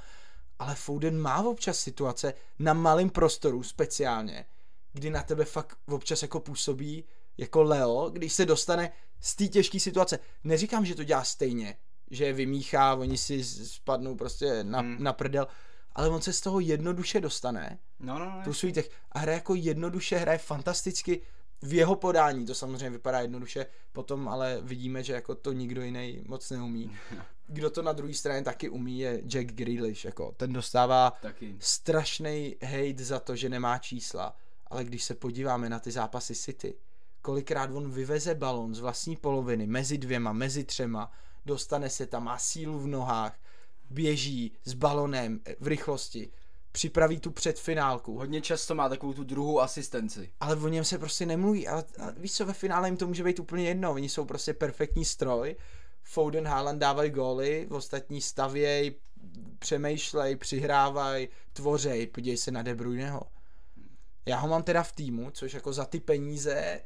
ale 0.58 0.74
Foden 0.74 1.20
má 1.20 1.42
občas 1.42 1.78
situace 1.78 2.34
na 2.58 2.72
malém 2.72 3.10
prostoru 3.10 3.62
speciálně, 3.62 4.44
kdy 4.92 5.10
na 5.10 5.22
tebe 5.22 5.44
fakt 5.44 5.78
občas 5.88 6.22
jako 6.22 6.40
působí 6.40 7.04
jako 7.38 7.62
Leo, 7.62 8.10
když 8.10 8.32
se 8.32 8.46
dostane 8.46 8.92
z 9.20 9.36
té 9.36 9.46
těžké 9.48 9.80
situace. 9.80 10.18
Neříkám, 10.44 10.84
že 10.86 10.94
to 10.94 11.04
dělá 11.04 11.24
stejně, 11.24 11.76
že 12.10 12.24
je 12.24 12.32
vymíchá, 12.32 12.94
oni 12.94 13.18
si 13.18 13.44
spadnou 13.44 14.14
prostě 14.14 14.64
na, 14.64 14.78
Hmm. 14.80 14.96
na 15.00 15.12
prdel, 15.12 15.46
ale 15.92 16.08
on 16.08 16.22
se 16.22 16.32
z 16.32 16.40
toho 16.40 16.60
jednoduše 16.60 17.20
dostane 17.20 17.78
No, 18.00 18.18
no, 18.18 18.24
no. 18.24 18.40
tu 18.44 18.52
svůj 18.54 18.72
tech 18.72 18.90
a 19.12 19.18
hraje 19.18 19.36
jako 19.36 19.54
jednoduše, 19.54 20.16
hraje 20.16 20.38
fantasticky 20.38 21.22
v 21.64 21.74
jeho 21.74 21.96
podání, 21.96 22.46
to 22.46 22.54
samozřejmě 22.54 22.90
vypadá 22.90 23.20
jednoduše, 23.20 23.66
potom 23.92 24.28
ale 24.28 24.58
vidíme, 24.62 25.02
že 25.02 25.12
jako 25.12 25.34
to 25.34 25.52
nikdo 25.52 25.82
jiný 25.82 26.22
moc 26.26 26.50
neumí. 26.50 26.96
Kdo 27.46 27.70
to 27.70 27.82
na 27.82 27.92
druhé 27.92 28.14
straně 28.14 28.42
taky 28.42 28.68
umí 28.68 28.98
je 28.98 29.22
Jack 29.24 29.46
Grealish, 29.46 30.04
jako 30.04 30.34
ten 30.36 30.52
dostává 30.52 31.12
Taky. 31.22 31.56
strašný 31.58 32.56
hate 32.62 33.04
za 33.04 33.20
to, 33.20 33.36
že 33.36 33.48
nemá 33.48 33.78
čísla, 33.78 34.36
ale 34.66 34.84
když 34.84 35.04
se 35.04 35.14
podíváme 35.14 35.68
na 35.68 35.78
ty 35.78 35.90
zápasy 35.90 36.34
City, 36.34 36.74
kolikrát 37.22 37.70
on 37.70 37.90
vyveze 37.90 38.34
balon 38.34 38.74
z 38.74 38.80
vlastní 38.80 39.16
poloviny 39.16 39.66
mezi 39.66 39.98
dvěma, 39.98 40.32
mezi 40.32 40.64
třema, 40.64 41.12
dostane 41.46 41.90
se 41.90 42.06
tam, 42.06 42.24
má 42.24 42.38
sílu 42.38 42.78
v 42.78 42.86
nohách, 42.86 43.38
běží 43.90 44.52
s 44.64 44.74
balonem 44.74 45.40
v 45.60 45.66
rychlosti, 45.66 46.32
připraví 46.74 47.20
tu 47.20 47.30
předfinálku, 47.30 48.18
Hodně 48.18 48.40
často 48.40 48.74
má 48.74 48.88
takovou 48.88 49.12
tu 49.12 49.24
druhou 49.24 49.60
asistenci. 49.60 50.30
ale 50.40 50.56
o 50.56 50.68
něm 50.68 50.84
se 50.84 50.98
prostě 50.98 51.26
nemluví. 51.26 51.68
Ale, 51.68 51.84
ale 51.98 52.14
víš 52.18 52.32
co, 52.32 52.46
ve 52.46 52.52
finále 52.52 52.88
jim 52.88 52.96
to 52.96 53.06
může 53.06 53.24
být 53.24 53.40
úplně 53.40 53.68
jedno. 53.68 53.92
Oni 53.92 54.08
jsou 54.08 54.24
prostě 54.24 54.54
perfektní 54.54 55.04
stroj. 55.04 55.56
Foden, 56.02 56.46
Haaland 56.46 56.78
dávají 56.80 57.10
góly, 57.10 57.66
ostatní 57.70 58.20
stavěj, 58.20 58.94
přemýšlej, 59.58 60.36
přihrávaj, 60.36 61.28
tvořej. 61.52 62.06
Podívej 62.06 62.36
se 62.36 62.50
na 62.50 62.62
De 62.62 62.74
Bruyneho. 62.74 63.20
Já 64.26 64.36
ho 64.38 64.48
mám 64.48 64.62
teda 64.62 64.82
v 64.82 64.92
týmu, 64.92 65.30
což 65.30 65.52
jako 65.54 65.72
za 65.72 65.84
ty 65.84 66.00
peníze 66.00 66.80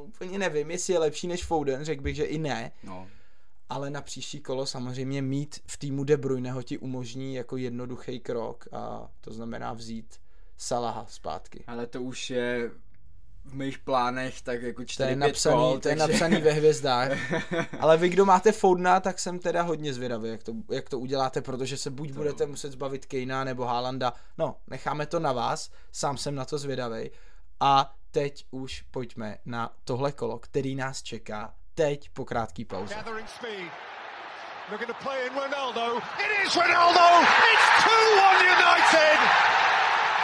uh, 0.00 0.08
úplně 0.08 0.38
nevím, 0.38 0.70
jestli 0.70 0.92
je 0.92 0.98
lepší 0.98 1.26
než 1.26 1.44
Foden, 1.44 1.84
řekl 1.84 2.02
bych, 2.02 2.16
že 2.16 2.24
i 2.24 2.38
ne, 2.38 2.72
No. 2.82 3.08
Ale 3.68 3.90
na 3.90 4.02
příští 4.02 4.40
kolo 4.40 4.66
samozřejmě 4.66 5.22
mít 5.22 5.60
v 5.66 5.76
týmu 5.78 6.04
De 6.04 6.16
Bruyneho 6.16 6.62
ti 6.62 6.78
umožní 6.78 7.34
jako 7.34 7.56
jednoduchý 7.56 8.20
krok 8.20 8.64
a 8.72 9.08
to 9.20 9.32
znamená 9.32 9.72
vzít 9.72 10.16
Salaha 10.56 11.06
zpátky. 11.08 11.64
Ale 11.66 11.86
to 11.86 12.02
už 12.02 12.30
je 12.30 12.70
v 13.44 13.54
mých 13.54 13.78
plánech 13.78 14.42
tak 14.42 14.62
jako 14.62 14.82
4-5 14.82 14.96
To 14.96 15.02
je, 15.02 15.16
napsaný, 15.16 15.56
kol, 15.56 15.78
to 15.80 15.88
je 15.88 15.96
takže- 15.96 16.12
napsaný 16.12 16.40
ve 16.42 16.52
hvězdách. 16.52 17.10
Ale 17.80 17.96
vy, 17.96 18.08
kdo 18.08 18.24
máte 18.24 18.52
Foudna, 18.52 19.00
tak 19.00 19.18
jsem 19.18 19.38
teda 19.38 19.62
hodně 19.62 19.94
zvědavý, 19.94 20.28
jak 20.28 20.42
to, 20.42 20.52
jak 20.70 20.88
to 20.88 20.98
uděláte, 20.98 21.42
protože 21.42 21.76
se 21.76 21.90
buď 21.90 22.08
To 22.08 22.14
budete 22.14 22.46
muset 22.46 22.72
zbavit 22.72 23.06
Kejna 23.06 23.44
nebo 23.44 23.64
Haalanda. 23.64 24.12
No, 24.38 24.56
necháme 24.66 25.06
to 25.06 25.20
na 25.20 25.32
vás, 25.32 25.70
sám 25.92 26.16
jsem 26.16 26.34
na 26.34 26.44
to 26.44 26.58
zvědavý. 26.58 27.10
A 27.60 27.94
teď 28.10 28.46
už 28.50 28.82
pojďme 28.82 29.38
na 29.44 29.76
tohle 29.84 30.12
kolo, 30.12 30.38
který 30.38 30.74
nás 30.74 31.02
čeká 31.02 31.54
teď 31.76 32.10
po 32.10 32.24
krátké 32.24 32.64
pauze. 32.64 32.94
Looking 34.70 34.88
to 34.88 34.94
play 35.02 35.26
in 35.26 35.32
Ronaldo. 35.34 35.98
It 35.98 36.46
is 36.46 36.56
Ronaldo! 36.56 37.22
It's 37.52 37.68
2 37.84 37.92
1 38.16 38.42
United! 38.42 39.18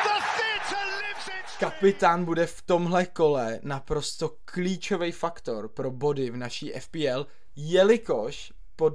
The 0.04 0.18
theatre 0.36 0.84
lives 0.98 1.28
its 1.28 1.56
Kapitán 1.58 2.24
bude 2.24 2.46
v 2.46 2.62
tomhle 2.62 3.06
kole 3.06 3.60
naprosto 3.62 4.36
klíčový 4.44 5.12
faktor 5.12 5.68
pro 5.68 5.90
body 5.90 6.30
v 6.30 6.36
naší 6.36 6.72
FPL, 6.72 7.26
jelikož 7.56 8.52
po 8.76 8.90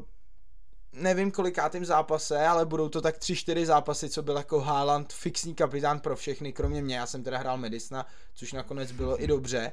nevím 0.91 1.31
kolikátým 1.31 1.85
zápase, 1.85 2.47
ale 2.47 2.65
budou 2.65 2.89
to 2.89 3.01
tak 3.01 3.17
3-4 3.17 3.65
zápasy, 3.65 4.09
co 4.09 4.23
byl 4.23 4.37
jako 4.37 4.59
Haaland 4.59 5.13
fixní 5.13 5.55
kapitán 5.55 5.99
pro 5.99 6.15
všechny, 6.15 6.53
kromě 6.53 6.81
mě, 6.81 6.95
já 6.95 7.05
jsem 7.05 7.23
teda 7.23 7.37
hrál 7.37 7.57
Medisna, 7.57 8.05
což 8.33 8.53
nakonec 8.53 8.91
bylo 8.91 9.23
i 9.23 9.27
dobře, 9.27 9.71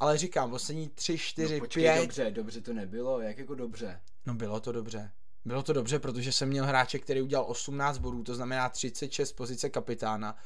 ale 0.00 0.18
říkám, 0.18 0.50
poslední 0.50 0.88
3, 0.88 1.18
4, 1.18 1.54
no, 1.54 1.60
počkej, 1.60 1.82
5, 1.84 2.00
dobře, 2.00 2.30
dobře 2.30 2.60
to 2.60 2.72
nebylo, 2.72 3.20
jak 3.20 3.38
jako 3.38 3.54
dobře. 3.54 4.00
no 4.26 4.34
bylo 4.34 4.60
to 4.60 4.72
dobře. 4.72 5.10
Bylo 5.44 5.62
to 5.62 5.72
dobře, 5.72 5.98
protože 5.98 6.32
jsem 6.32 6.48
měl 6.48 6.64
hráče, 6.66 6.98
který 6.98 7.22
udělal 7.22 7.44
18 7.48 7.98
bodů, 7.98 8.22
to 8.22 8.34
znamená 8.34 8.68
36 8.68 9.32
pozice 9.32 9.70
kapitána 9.70 10.36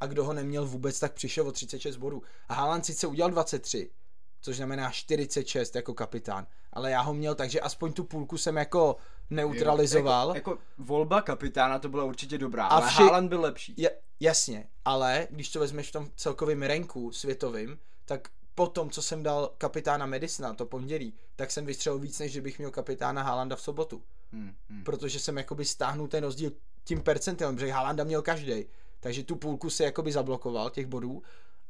a 0.00 0.06
kdo 0.06 0.24
ho 0.24 0.32
neměl 0.32 0.66
vůbec, 0.66 1.00
tak 1.00 1.12
přišel 1.12 1.48
o 1.48 1.52
36 1.52 1.96
bodů. 1.96 2.22
A 2.48 2.54
Haaland 2.54 2.86
sice 2.86 3.06
udělal 3.06 3.30
23, 3.30 3.90
což 4.40 4.56
znamená 4.56 4.90
46 4.90 5.76
jako 5.76 5.94
kapitán, 5.94 6.46
ale 6.72 6.90
já 6.90 7.00
ho 7.00 7.14
měl, 7.14 7.34
takže 7.34 7.60
aspoň 7.60 7.92
tu 7.92 8.04
půlku 8.04 8.38
jsem 8.38 8.56
jako 8.56 8.96
neutralizoval. 9.30 10.34
Jako, 10.34 10.50
jako 10.50 10.62
volba 10.78 11.22
kapitána 11.22 11.78
to 11.78 11.88
byla 11.88 12.04
určitě 12.04 12.38
dobrá, 12.38 12.64
A 12.64 12.68
ale 12.68 12.86
vši- 12.86 13.02
Haaland 13.02 13.28
byl 13.28 13.40
lepší. 13.40 13.74
Ja, 13.76 13.90
jasně, 14.20 14.68
ale 14.84 15.28
když 15.30 15.48
to 15.50 15.60
vezmeš 15.60 15.88
v 15.88 15.92
tom 15.92 16.10
celkovém 16.16 16.62
renku 16.62 17.12
světovým, 17.12 17.78
tak 18.04 18.28
po 18.58 18.66
tom, 18.66 18.90
co 18.90 19.02
jsem 19.02 19.22
dal 19.22 19.50
kapitána 19.58 20.06
Medicina 20.06 20.54
to 20.54 20.66
pondělí, 20.66 21.14
tak 21.36 21.50
jsem 21.50 21.66
vystřelil 21.66 21.98
víc, 21.98 22.18
než 22.18 22.32
kdybych 22.32 22.58
měl 22.58 22.70
kapitána 22.70 23.22
Haalanda 23.22 23.56
v 23.56 23.60
sobotu. 23.60 24.02
Hmm, 24.32 24.54
hmm. 24.68 24.84
Protože 24.84 25.20
jsem 25.20 25.36
jakoby 25.36 25.64
stáhnul 25.64 26.08
ten 26.08 26.24
rozdíl 26.24 26.52
tím 26.84 27.00
percentilem, 27.00 27.54
protože 27.54 27.72
Haalanda 27.72 28.04
měl 28.04 28.22
každý. 28.22 28.64
Takže 29.00 29.24
tu 29.24 29.36
půlku 29.36 29.70
si 29.70 29.82
jakoby 29.82 30.12
zablokoval 30.12 30.70
těch 30.70 30.86
bodů, 30.86 31.22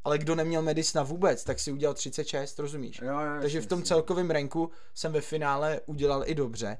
ale 0.04 0.18
kdo 0.18 0.34
neměl 0.34 0.62
Medicina 0.62 1.02
vůbec, 1.02 1.44
tak 1.44 1.60
si 1.60 1.72
udělal 1.72 1.94
36, 1.94 2.58
rozumíš? 2.58 3.00
Jo, 3.00 3.20
jo, 3.20 3.40
Takže 3.40 3.60
v 3.60 3.66
tom 3.66 3.82
celkovém 3.82 4.30
ranku 4.30 4.70
jsem 4.94 5.12
ve 5.12 5.20
finále 5.20 5.80
udělal 5.86 6.22
i 6.26 6.34
dobře. 6.34 6.78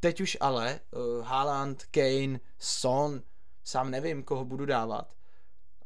Teď 0.00 0.20
už 0.20 0.36
ale 0.40 0.80
uh, 0.90 1.24
Haaland, 1.24 1.84
Kane, 1.90 2.40
Son, 2.58 3.22
sám 3.64 3.90
nevím, 3.90 4.22
koho 4.22 4.44
budu 4.44 4.66
dávat. 4.66 5.19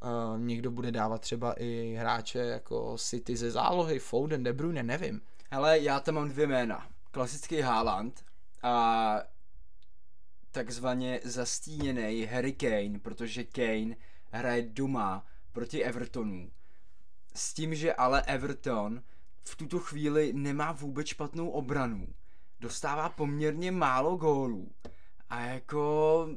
Uh, 0.05 0.41
někdo 0.41 0.71
bude 0.71 0.93
dávat 0.93 1.21
třeba 1.21 1.55
i 1.59 1.97
hráče 1.99 2.39
jako 2.39 2.99
City 2.99 3.37
ze 3.37 3.51
zálohy, 3.51 3.99
Foden, 3.99 4.43
De 4.43 4.53
Bruyne, 4.53 4.83
nevím. 4.83 5.21
Hele, 5.51 5.79
já 5.79 6.01
tam 6.01 6.15
mám 6.15 6.29
dvě 6.29 6.47
jména. 6.47 6.89
Klasický 7.11 7.61
Haaland 7.61 8.25
a 8.63 9.17
takzvaně 10.51 11.21
zastíněný 11.25 12.25
Harry 12.25 12.53
Kane, 12.53 12.99
protože 13.03 13.45
Kane 13.45 13.97
hraje 14.31 14.63
doma 14.63 15.27
proti 15.53 15.85
Evertonu. 15.85 16.51
S 17.35 17.55
tím, 17.55 17.75
že 17.75 17.95
ale 17.95 18.23
Everton 18.23 19.03
v 19.45 19.57
tuto 19.57 19.79
chvíli 19.79 20.33
nemá 20.33 20.73
vůbec 20.73 21.07
špatnou 21.07 21.51
obranu. 21.51 22.07
Dostává 22.61 23.09
poměrně 23.09 23.73
málo 23.73 24.17
gólů. 24.17 24.71
A 25.31 25.41
jako 25.41 26.29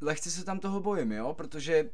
lehce 0.00 0.30
se 0.30 0.44
tam 0.44 0.58
toho 0.58 0.80
bojím, 0.80 1.12
jo, 1.12 1.34
protože 1.34 1.90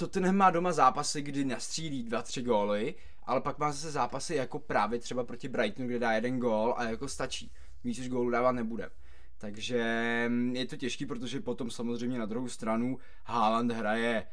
Tottenham 0.00 0.36
má 0.36 0.50
doma 0.50 0.72
zápasy, 0.72 1.22
kdy 1.22 1.44
nastřílí 1.44 2.02
dva, 2.02 2.22
tři 2.22 2.42
góly, 2.42 2.94
ale 3.24 3.40
pak 3.40 3.58
má 3.58 3.72
zase 3.72 3.90
zápasy 3.90 4.34
jako 4.34 4.58
právě 4.58 4.98
třeba 4.98 5.24
proti 5.24 5.48
Brightonu, 5.48 5.88
kde 5.88 5.98
dá 5.98 6.12
jeden 6.12 6.38
gól 6.38 6.74
a 6.76 6.84
jako 6.84 7.08
stačí. 7.08 7.52
Víc 7.84 7.98
už 7.98 8.08
gólů 8.08 8.30
dávat 8.30 8.52
nebude. 8.52 8.90
Takže 9.38 9.84
mm, 10.28 10.56
je 10.56 10.66
to 10.66 10.76
těžký, 10.76 11.06
protože 11.06 11.40
potom 11.40 11.70
samozřejmě 11.70 12.18
na 12.18 12.26
druhou 12.26 12.48
stranu 12.48 12.98
Haaland 13.24 13.72
hraje 13.72 14.26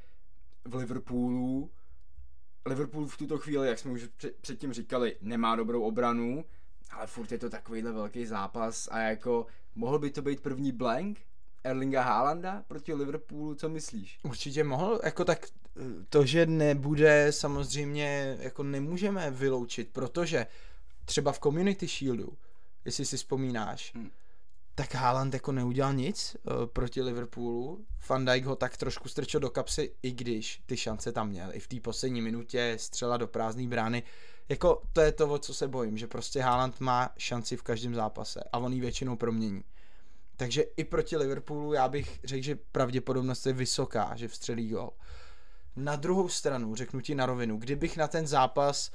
v 0.66 0.76
Liverpoolu. 0.76 1.72
Liverpool 2.66 3.08
v 3.08 3.18
tuto 3.18 3.38
chvíli, 3.38 3.68
jak 3.68 3.80
jsme 3.80 3.92
už 3.92 4.08
před- 4.18 4.36
předtím 4.42 4.74
říkali, 4.74 5.16
nemá 5.22 5.56
dobrou 5.56 5.82
obranu, 5.82 6.46
ale 6.92 7.08
furt 7.08 7.32
je 7.32 7.38
to 7.38 7.50
takovýhle 7.50 7.92
velký 7.92 8.26
zápas 8.26 8.88
a 8.92 9.00
jako 9.00 9.46
mohl 9.76 10.00
by 10.00 10.12
to 10.12 10.22
být 10.22 10.42
první 10.42 10.72
blank 10.72 11.20
Erlinga 11.68 12.02
Haalanda 12.02 12.64
proti 12.68 12.94
Liverpoolu, 12.94 13.56
co 13.56 13.70
myslíš? 13.70 14.20
Určitě 14.24 14.64
mohl, 14.64 15.00
jako 15.04 15.26
tak 15.26 15.46
eh, 15.46 15.82
to, 16.10 16.26
že 16.26 16.46
nebude, 16.46 17.32
samozřejmě 17.32 18.38
jako 18.40 18.64
nemůžeme 18.64 19.32
vyloučit, 19.32 19.90
protože 19.92 20.48
třeba 21.06 21.32
v 21.32 21.40
Community 21.40 21.88
Shieldu, 21.88 22.38
jestli 22.86 23.06
si 23.06 23.18
vzpomínáš, 23.18 23.92
Hmm. 23.96 24.12
tak 24.76 24.96
Haaland 24.96 25.34
jako 25.34 25.52
neudělal 25.52 25.94
nic 25.94 26.38
uh, 26.44 26.66
proti 26.66 27.02
Liverpoolu. 27.02 27.86
Van 28.10 28.26
Dijk 28.26 28.46
ho 28.46 28.56
tak 28.56 28.78
trošku 28.78 29.10
strčil 29.10 29.40
do 29.40 29.50
kapsy, 29.50 29.94
i 30.04 30.12
když 30.12 30.62
ty 30.66 30.78
šance 30.78 31.12
tam 31.12 31.30
měl. 31.30 31.50
I 31.54 31.60
v 31.60 31.68
té 31.68 31.80
poslední 31.80 32.22
minutě 32.22 32.74
střela 32.80 33.18
do 33.18 33.28
prázdné 33.28 33.68
brány. 33.68 34.04
Jako 34.50 34.82
to 34.94 35.02
je 35.02 35.12
to, 35.12 35.28
o 35.28 35.38
co 35.40 35.54
se 35.54 35.68
bojím, 35.68 35.98
že 35.98 36.08
prostě 36.08 36.42
Haaland 36.42 36.80
má 36.80 37.10
šanci 37.18 37.58
v 37.58 37.64
každém 37.64 37.96
zápase 37.96 38.44
a 38.52 38.58
on 38.58 38.74
ji 38.74 38.80
většinou 38.82 39.16
promění. 39.16 39.64
Takže 40.38 40.62
i 40.62 40.84
proti 40.84 41.18
Liverpoolu 41.18 41.74
já 41.74 41.88
bych 41.88 42.20
řekl, 42.24 42.44
že 42.44 42.56
pravděpodobnost 42.56 43.46
je 43.46 43.54
vysoká, 43.54 44.16
že 44.16 44.28
vstřelí 44.28 44.70
gol. 44.70 44.90
Na 45.76 45.96
druhou 45.96 46.30
stranu, 46.30 46.76
řeknu 46.76 47.02
ti 47.02 47.16
na 47.16 47.26
rovinu, 47.26 47.58
kdybych 47.58 47.98
na 47.98 48.08
ten 48.08 48.28
zápas 48.28 48.92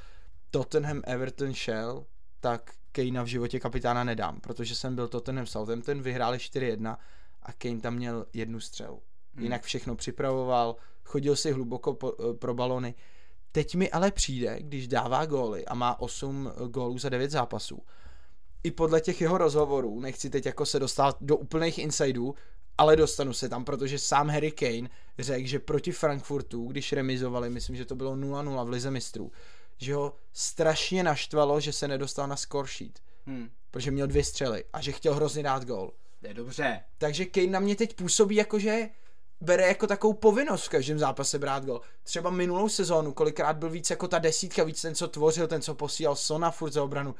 Tottenham 0.50 1.02
Everton 1.04 1.54
šel, 1.54 2.06
tak 2.40 2.70
Kanea 2.92 3.22
v 3.22 3.26
životě 3.26 3.60
kapitána 3.60 4.04
nedám, 4.04 4.40
protože 4.40 4.74
jsem 4.74 4.94
byl 4.94 5.08
Tottenham 5.08 5.46
Southampton, 5.46 6.02
vyhráli 6.02 6.38
4-1 6.38 6.96
a 7.42 7.52
Kane 7.52 7.80
tam 7.80 7.94
měl 7.94 8.26
jednu 8.32 8.60
střelu. 8.60 9.02
Jinak 9.38 9.62
všechno 9.62 9.96
připravoval, 9.96 10.76
chodil 11.04 11.36
si 11.36 11.52
hluboko 11.52 11.94
po, 11.94 12.12
eh, 12.12 12.34
pro 12.34 12.54
balony. 12.54 12.94
Teď 13.52 13.74
mi 13.74 13.90
ale 13.90 14.10
přijde, 14.10 14.56
když 14.60 14.88
dává 14.88 15.26
góly 15.26 15.64
a 15.64 15.74
má 15.74 16.00
8 16.00 16.52
gólů 16.68 16.98
za 16.98 17.08
9 17.08 17.30
zápasů, 17.30 17.82
i 18.64 18.70
podle 18.70 19.00
těch 19.00 19.20
jeho 19.20 19.38
rozhovorů, 19.38 20.00
nechci 20.00 20.30
teď 20.30 20.46
jako 20.46 20.66
se 20.66 20.78
dostat 20.80 21.16
do 21.20 21.36
úplných 21.36 21.78
insidů, 21.78 22.34
ale 22.78 22.96
dostanu 22.96 23.32
se 23.32 23.48
tam, 23.48 23.64
protože 23.64 23.98
sám 23.98 24.28
Harry 24.28 24.52
Kane 24.52 24.88
řekl, 25.18 25.46
že 25.46 25.58
proti 25.58 25.92
Frankfurtu, 25.92 26.66
když 26.66 26.92
remizovali, 26.92 27.50
myslím, 27.50 27.76
že 27.76 27.84
to 27.84 27.94
bylo 27.94 28.16
0-0 28.16 28.64
v 28.66 28.68
Lize 28.68 28.90
mistrů, 28.90 29.32
že 29.78 29.94
ho 29.94 30.14
strašně 30.32 31.02
naštvalo, 31.02 31.60
že 31.60 31.72
se 31.72 31.88
nedostal 31.88 32.26
na 32.28 32.36
score 32.36 32.68
sheet, 32.68 32.98
Hmm. 33.26 33.50
protože 33.70 33.90
měl 33.90 34.06
dvě 34.06 34.24
střely 34.24 34.64
a 34.72 34.80
že 34.80 34.92
chtěl 34.92 35.14
hrozně 35.14 35.42
dát 35.42 35.64
gól. 35.64 35.92
To 36.20 36.26
je 36.26 36.34
dobře. 36.34 36.80
Takže 36.98 37.24
Kane 37.24 37.46
na 37.46 37.60
mě 37.60 37.76
teď 37.76 37.96
působí 37.96 38.36
jako, 38.36 38.58
že 38.58 38.88
bere 39.40 39.66
jako 39.66 39.86
takovou 39.86 40.12
povinnost 40.12 40.64
v 40.64 40.68
každém 40.68 40.98
zápase 40.98 41.38
brát 41.38 41.64
gol. 41.64 41.80
Třeba 42.02 42.30
minulou 42.30 42.68
sezónu, 42.68 43.12
kolikrát 43.12 43.56
byl 43.56 43.70
víc 43.70 43.90
jako 43.90 44.08
ta 44.08 44.18
desítka, 44.18 44.64
víc 44.64 44.82
ten, 44.82 44.94
co 44.94 45.08
tvořil, 45.08 45.46
ten, 45.46 45.62
co 45.62 45.74
posílal 45.74 46.16
Sona 46.16 46.50
furt 46.50 46.72
za 46.72 46.84
obranu. 46.84 47.14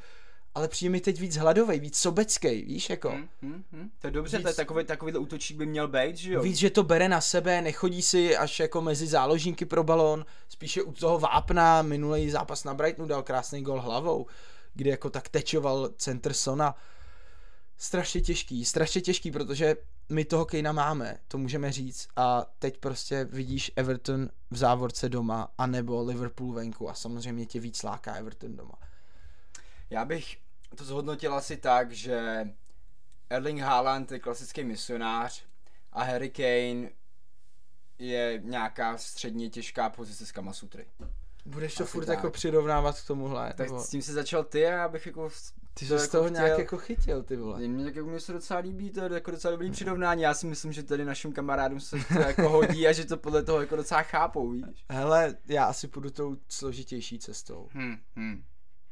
Ale 0.55 0.67
přijde 0.67 0.89
mi 0.89 1.01
teď 1.01 1.19
víc 1.19 1.35
hladovej, 1.37 1.79
víc 1.79 1.97
sobecký, 1.97 2.61
víš, 2.61 2.89
jako. 2.89 3.09
Hmm, 3.09 3.29
hmm, 3.41 3.63
hmm. 3.71 3.89
To 3.99 4.07
je 4.07 4.11
dobře, 4.11 4.37
Víc- 4.37 4.43
to 4.43 4.47
je 4.47 4.53
takový, 4.53 4.85
takovýhle 4.85 5.19
útočík 5.19 5.57
by 5.57 5.65
měl 5.65 5.87
být, 5.87 6.17
že 6.17 6.33
jo? 6.33 6.41
Víc, 6.41 6.57
že 6.57 6.69
to 6.69 6.83
bere 6.83 7.09
na 7.09 7.21
sebe, 7.21 7.61
nechodí 7.61 8.01
si 8.01 8.37
až 8.37 8.59
jako 8.59 8.81
mezi 8.81 9.07
záložníky 9.07 9.65
pro 9.65 9.83
balón, 9.83 10.25
spíše 10.49 10.81
u 10.81 10.91
toho 10.91 11.19
vápna, 11.19 11.81
minulý 11.81 12.29
zápas 12.29 12.63
na 12.63 12.73
Brightonu 12.73 13.07
dal 13.07 13.23
krásný 13.23 13.61
gol 13.61 13.81
hlavou, 13.81 14.25
kdy 14.73 14.89
jako 14.89 15.09
tak 15.09 15.29
tečoval 15.29 15.89
center 15.97 16.33
Sona. 16.33 16.75
Strašně 17.77 18.21
těžký, 18.21 18.65
strašně 18.65 19.01
těžký, 19.01 19.31
protože 19.31 19.75
my 20.09 20.25
toho 20.25 20.45
Kejna 20.45 20.71
máme, 20.71 21.19
to 21.27 21.37
můžeme 21.37 21.71
říct 21.71 22.07
a 22.15 22.45
teď 22.59 22.77
prostě 22.77 23.25
vidíš 23.25 23.71
Everton 23.75 24.29
v 24.51 24.57
závorce 24.57 25.09
doma, 25.09 25.51
anebo 25.57 26.03
Liverpool 26.03 26.53
venku 26.53 26.89
a 26.89 26.93
samozřejmě 26.93 27.45
tě 27.45 27.59
víc 27.59 27.83
láká 27.83 28.13
Everton 28.13 28.55
doma. 28.55 28.75
Já 29.89 30.05
bych 30.05 30.37
to 30.75 30.83
zhodnotil 30.85 31.33
asi 31.33 31.57
tak, 31.57 31.91
že 31.91 32.47
Erling 33.29 33.59
Haaland 33.61 34.11
je 34.11 34.19
klasický 34.19 34.63
misionář 34.63 35.43
a 35.91 36.03
Harry 36.03 36.29
Kane 36.29 36.89
je 37.99 38.41
nějaká 38.43 38.97
středně 38.97 39.49
těžká 39.49 39.89
pozice 39.89 40.25
z 40.25 40.31
Kamasutry. 40.31 40.85
Budeš 41.45 41.75
to 41.75 41.83
Asi 41.83 41.91
furt 41.91 42.05
tak. 42.05 42.15
jako 42.15 42.31
přirovnávat 42.31 43.01
k 43.01 43.07
tomuhle, 43.07 43.53
Tak 43.57 43.67
nebo... 43.69 43.79
s 43.83 43.89
tím 43.89 44.01
se 44.01 44.13
začal 44.13 44.43
ty 44.43 44.65
a 44.67 44.69
já 44.69 44.87
bych 44.87 45.05
jako... 45.05 45.29
ty 45.73 45.87
to 45.87 45.99
jsi 45.99 46.05
z 46.05 46.09
toho 46.09 46.23
chtěl- 46.23 46.33
nějak 46.45 46.59
jako 46.59 46.77
chytil, 46.77 47.23
ty 47.23 47.35
vole. 47.35 47.59
Mně, 47.59 47.85
jako, 47.85 47.99
mně 47.99 48.19
se 48.19 48.33
docela 48.33 48.59
líbí, 48.59 48.89
to 48.91 49.01
je 49.01 49.13
jako 49.13 49.31
docela 49.31 49.51
dobrý 49.51 49.71
přirovnání. 49.71 50.21
Já 50.21 50.33
si 50.33 50.45
myslím, 50.47 50.71
že 50.71 50.83
tady 50.83 51.05
našim 51.05 51.33
kamarádům 51.33 51.79
se 51.79 51.97
to 52.13 52.19
jako 52.19 52.49
hodí 52.49 52.87
a 52.87 52.91
že 52.91 53.05
to 53.05 53.17
podle 53.17 53.43
toho 53.43 53.61
jako 53.61 53.75
docela 53.75 54.03
chápou, 54.03 54.49
víš. 54.49 54.85
Hele, 54.89 55.35
já 55.47 55.65
asi 55.65 55.87
půjdu 55.87 56.09
tou 56.09 56.37
složitější 56.49 57.19
cestou. 57.19 57.69
Hmm, 57.71 57.95
hmm. 58.15 58.43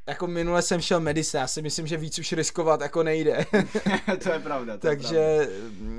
Jako 0.08 0.28
minule 0.28 0.62
jsem 0.62 0.82
šel 0.82 1.00
Medice, 1.00 1.38
já 1.38 1.48
si 1.48 1.62
myslím, 1.62 1.88
že 1.88 1.98
víc 1.98 2.20
už 2.20 2.34
riskovat 2.34 2.82
jako 2.82 3.04
nejde. 3.04 3.46
to 4.24 4.32
je 4.32 4.40
pravda, 4.40 4.78
to 4.78 4.88
je 4.88 4.96
Takže 4.96 5.50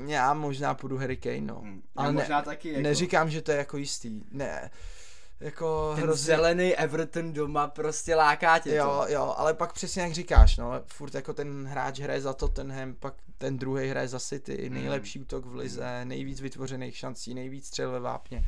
já 0.07 0.33
možná 0.33 0.73
půjdu 0.73 0.97
Harry 0.97 1.17
Kane, 1.17 1.41
no. 1.41 1.53
pravda. 1.53 1.69
Hmm. 1.69 1.81
Ale 1.95 2.07
Já 2.07 2.11
ne, 2.11 2.19
možná 2.21 2.41
taky 2.41 2.69
jako... 2.69 2.81
neříkám, 2.81 3.29
že 3.29 3.41
to 3.41 3.51
je 3.51 3.57
jako 3.57 3.77
jistý. 3.77 4.21
Ne, 4.31 4.69
jako 5.39 5.91
Ten 5.95 6.03
hrozně... 6.03 6.25
zelený 6.25 6.75
Everton 6.75 7.33
doma 7.33 7.67
prostě 7.67 8.15
láká 8.15 8.59
tě 8.59 8.75
Jo, 8.75 9.03
to. 9.07 9.13
jo, 9.13 9.33
ale 9.37 9.53
pak 9.53 9.73
přesně 9.73 10.01
jak 10.01 10.13
říkáš, 10.13 10.57
no, 10.57 10.71
furt 10.85 11.15
jako 11.15 11.33
ten 11.33 11.67
hráč 11.67 11.99
hraje 11.99 12.21
za 12.21 12.33
Tottenham, 12.33 12.93
pak 12.93 13.13
ten 13.37 13.57
druhý 13.57 13.87
hraje 13.89 14.07
za 14.07 14.19
City, 14.19 14.65
Hmm. 14.65 14.73
nejlepší 14.73 15.19
útok 15.19 15.45
v 15.45 15.55
lize, 15.55 16.05
nejvíc 16.05 16.41
vytvořených 16.41 16.97
šancí, 16.97 17.33
nejvíc 17.33 17.67
střel 17.67 17.91
ve 17.91 17.99
vápně. 17.99 18.43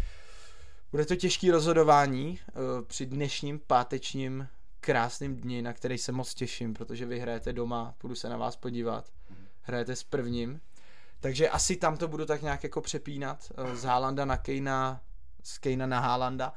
Bude 0.91 1.05
to 1.05 1.15
těžký 1.15 1.51
rozhodování 1.51 2.39
uh, 2.55 2.85
při 2.85 3.05
dnešním 3.05 3.59
pátečním 3.67 4.47
krásným 4.86 5.36
dni, 5.36 5.62
na 5.62 5.74
který 5.74 5.98
se 5.98 6.12
moc 6.12 6.34
těším, 6.34 6.74
protože 6.74 7.06
vy 7.06 7.19
hrajete 7.19 7.54
doma, 7.54 7.93
půjdu 7.98 8.15
se 8.15 8.30
na 8.30 8.38
vás 8.38 8.56
podívat, 8.56 9.06
hrajete 9.62 9.95
s 9.95 10.04
prvním, 10.04 10.62
takže 11.19 11.50
asi 11.50 11.76
tam 11.76 11.98
to 11.98 12.08
budu 12.08 12.26
tak 12.26 12.41
nějak 12.41 12.63
jako 12.63 12.82
přepínat, 12.82 13.52
uh, 13.58 13.76
z 13.76 13.84
Haalanda 13.84 14.26
na 14.26 14.38
Kejna, 14.38 15.02
z 15.43 15.58
Kejna 15.58 15.86
na 15.86 16.00
Haalanda. 16.00 16.54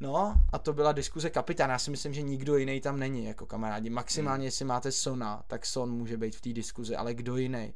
No 0.00 0.34
a 0.52 0.58
to 0.58 0.72
byla 0.72 0.92
diskuze 0.92 1.30
kapitána. 1.30 1.72
Já 1.72 1.78
si 1.78 1.90
myslím, 1.90 2.14
že 2.14 2.22
nikdo 2.22 2.56
jiný 2.56 2.80
tam 2.80 2.98
není 2.98 3.24
jako 3.24 3.46
kamarádi. 3.46 3.90
Maximálně, 3.90 4.46
jestli 4.46 4.64
máte 4.64 4.92
Sona, 4.92 5.42
tak 5.46 5.66
Son 5.66 5.90
může 5.90 6.16
být 6.16 6.36
v 6.36 6.40
té 6.40 6.52
diskuzi, 6.52 6.96
ale 6.96 7.14
kdo 7.14 7.36
jiný? 7.36 7.74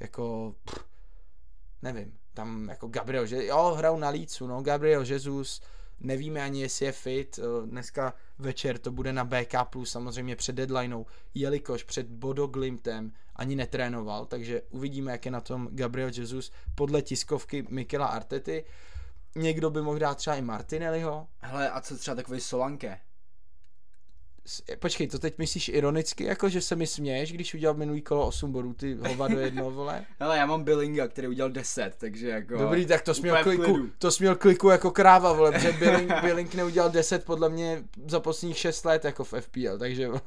Jako, 0.00 0.54
pff, 0.64 0.84
nevím, 1.82 2.18
tam 2.34 2.68
jako 2.68 2.88
Gabriel, 2.88 3.26
že 3.26 3.46
jo, 3.46 3.74
hrajou 3.78 3.98
na 3.98 4.08
lícu, 4.08 4.46
no, 4.46 4.62
Gabriel 4.62 5.04
Jesus, 5.04 5.60
nevíme 6.02 6.42
ani, 6.42 6.60
jestli 6.60 6.86
je 6.86 6.92
fit, 6.92 7.38
eh, 7.38 7.66
dneska 7.66 8.14
večer 8.38 8.78
to 8.78 8.90
bude 8.90 9.12
na 9.12 9.24
BK+, 9.24 9.54
samozřejmě 9.84 10.36
před 10.36 10.56
deadlineou, 10.56 11.06
jelikož 11.34 11.82
před 11.82 12.06
Bodo 12.06 12.46
Glimtem 12.46 13.12
ani 13.36 13.56
netrénoval, 13.56 14.26
takže 14.26 14.62
uvidíme, 14.70 15.12
jak 15.12 15.24
je 15.24 15.30
na 15.30 15.40
tom 15.40 15.68
Gabriel 15.72 16.10
Jesus 16.14 16.52
podle 16.74 17.02
tiskovky 17.02 17.66
Mikela 17.68 18.06
Artety. 18.06 18.64
Někdo 19.36 19.70
by 19.70 19.82
mohl 19.82 19.98
dát 19.98 20.14
třeba 20.14 20.36
i 20.36 20.42
Martinelliho, 20.42 21.28
Hele, 21.38 21.70
a 21.70 21.80
co 21.80 21.98
třeba 21.98 22.14
takový 22.14 22.40
Solanke? 22.40 23.00
Počkej, 24.78 25.06
to 25.06 25.18
teď 25.18 25.38
myslíš 25.38 25.68
ironicky, 25.68 26.24
jako 26.24 26.48
že 26.48 26.60
se 26.60 26.76
mi 26.76 26.86
směješ, 26.86 27.32
když 27.32 27.54
udělal 27.54 27.76
minulý 27.76 28.02
kolo 28.02 28.26
8 28.26 28.52
bodů, 28.52 28.72
ty 28.74 28.94
hovado 28.94 29.38
jedno, 29.40 29.70
vole? 29.70 30.04
Hele, 30.20 30.36
já 30.36 30.46
mám 30.46 30.64
Billinga, 30.64 31.08
který 31.08 31.28
udělal 31.28 31.50
10, 31.50 31.94
takže 31.98 32.28
jako... 32.28 32.58
Dobrý, 32.58 32.86
tak 32.86 33.02
to 33.02 33.14
směl 33.14 33.36
kliku, 33.42 33.88
to 33.98 34.10
směl 34.10 34.36
kliku 34.36 34.68
jako 34.68 34.90
kráva, 34.90 35.32
vole, 35.32 35.52
protože 35.52 35.72
Billing, 35.72 36.12
Billing 36.20 36.54
neudělal 36.54 36.90
10 36.90 37.24
podle 37.24 37.48
mě 37.48 37.84
za 38.08 38.20
posledních 38.20 38.58
6 38.58 38.84
let 38.84 39.04
jako 39.04 39.24
v 39.24 39.34
FPL, 39.40 39.78
takže 39.78 40.08
vole. 40.08 40.20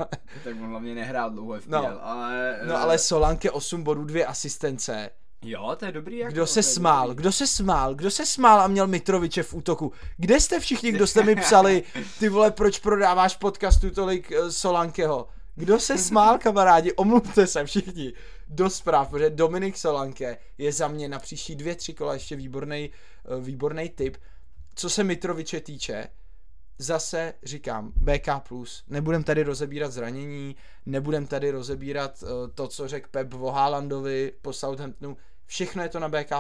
Tak 0.44 0.56
on 0.62 0.70
hlavně 0.70 0.96
nehrál 0.96 1.30
dlouho 1.30 1.60
FPL, 1.60 1.72
No. 1.72 2.06
ale... 2.08 2.60
No 2.68 2.74
eh, 2.74 2.78
ale 2.78 2.98
Solanke 2.98 3.52
8 3.52 3.84
bodů, 3.84 4.04
2 4.04 4.28
asistence. 4.28 5.10
Jo, 5.46 5.76
to 5.80 5.86
je 5.86 5.92
dobrý 5.92 6.18
jako... 6.18 6.34
Kdo 6.34 6.48
se 6.48 6.64
smál? 6.64 7.08
dobrý. 7.08 7.22
Kdo 7.22 7.32
se 7.32 7.48
smál? 7.48 7.96
Kdo 7.96 8.12
se 8.12 8.26
smál 8.26 8.62
a 8.62 8.68
měl 8.68 8.88
Mitroviče 8.88 9.44
v 9.44 9.54
útoku? 9.54 9.92
Kde 10.18 10.40
jste 10.40 10.60
všichni, 10.60 10.92
kdo 10.92 11.08
jste 11.08 11.24
mi 11.24 11.36
psali, 11.36 11.84
ty 12.20 12.30
vole, 12.30 12.52
proč 12.52 12.80
prodáváš 12.80 13.36
podcastu 13.36 13.92
tolik 13.92 14.32
uh, 14.32 14.50
Solankeho? 14.50 15.28
Kdo 15.56 15.80
se 15.80 15.98
smál, 15.98 16.38
kamarádi? 16.38 16.94
Omluvte 16.94 17.48
se 17.48 17.66
všichni 17.66 18.14
do 18.48 18.70
zpráv, 18.70 19.10
protože 19.10 19.30
Dominik 19.30 19.78
Solanke 19.78 20.38
je 20.58 20.72
za 20.72 20.88
mě 20.88 21.10
na 21.10 21.20
příští 21.20 21.56
dvě, 21.56 21.76
tři 21.76 21.94
kola 21.94 22.14
ještě 22.14 22.36
výborný, 22.36 22.90
uh, 23.38 23.44
výborný 23.44 23.90
tip. 23.90 24.18
Co 24.76 24.90
se 24.90 25.04
Mitroviče 25.04 25.60
týče, 25.60 26.08
zase 26.78 27.34
říkám, 27.44 27.92
BK+, 27.96 28.30
nebudem 28.88 29.24
tady 29.24 29.44
rozebírat 29.44 29.92
zranění, 29.92 30.56
nebudem 30.86 31.28
tady 31.28 31.52
rozebírat 31.52 32.24
uh, 32.24 32.30
to, 32.56 32.68
co 32.68 32.88
řekl 32.88 33.08
Pep 33.12 33.34
o 33.34 33.52
Haalandovi 33.52 34.34
po 34.42 34.54
Southamptonu, 34.54 35.18
všechno 35.46 35.84
je 35.84 35.90
to 35.90 36.00
na 36.00 36.10
BK+, 36.10 36.32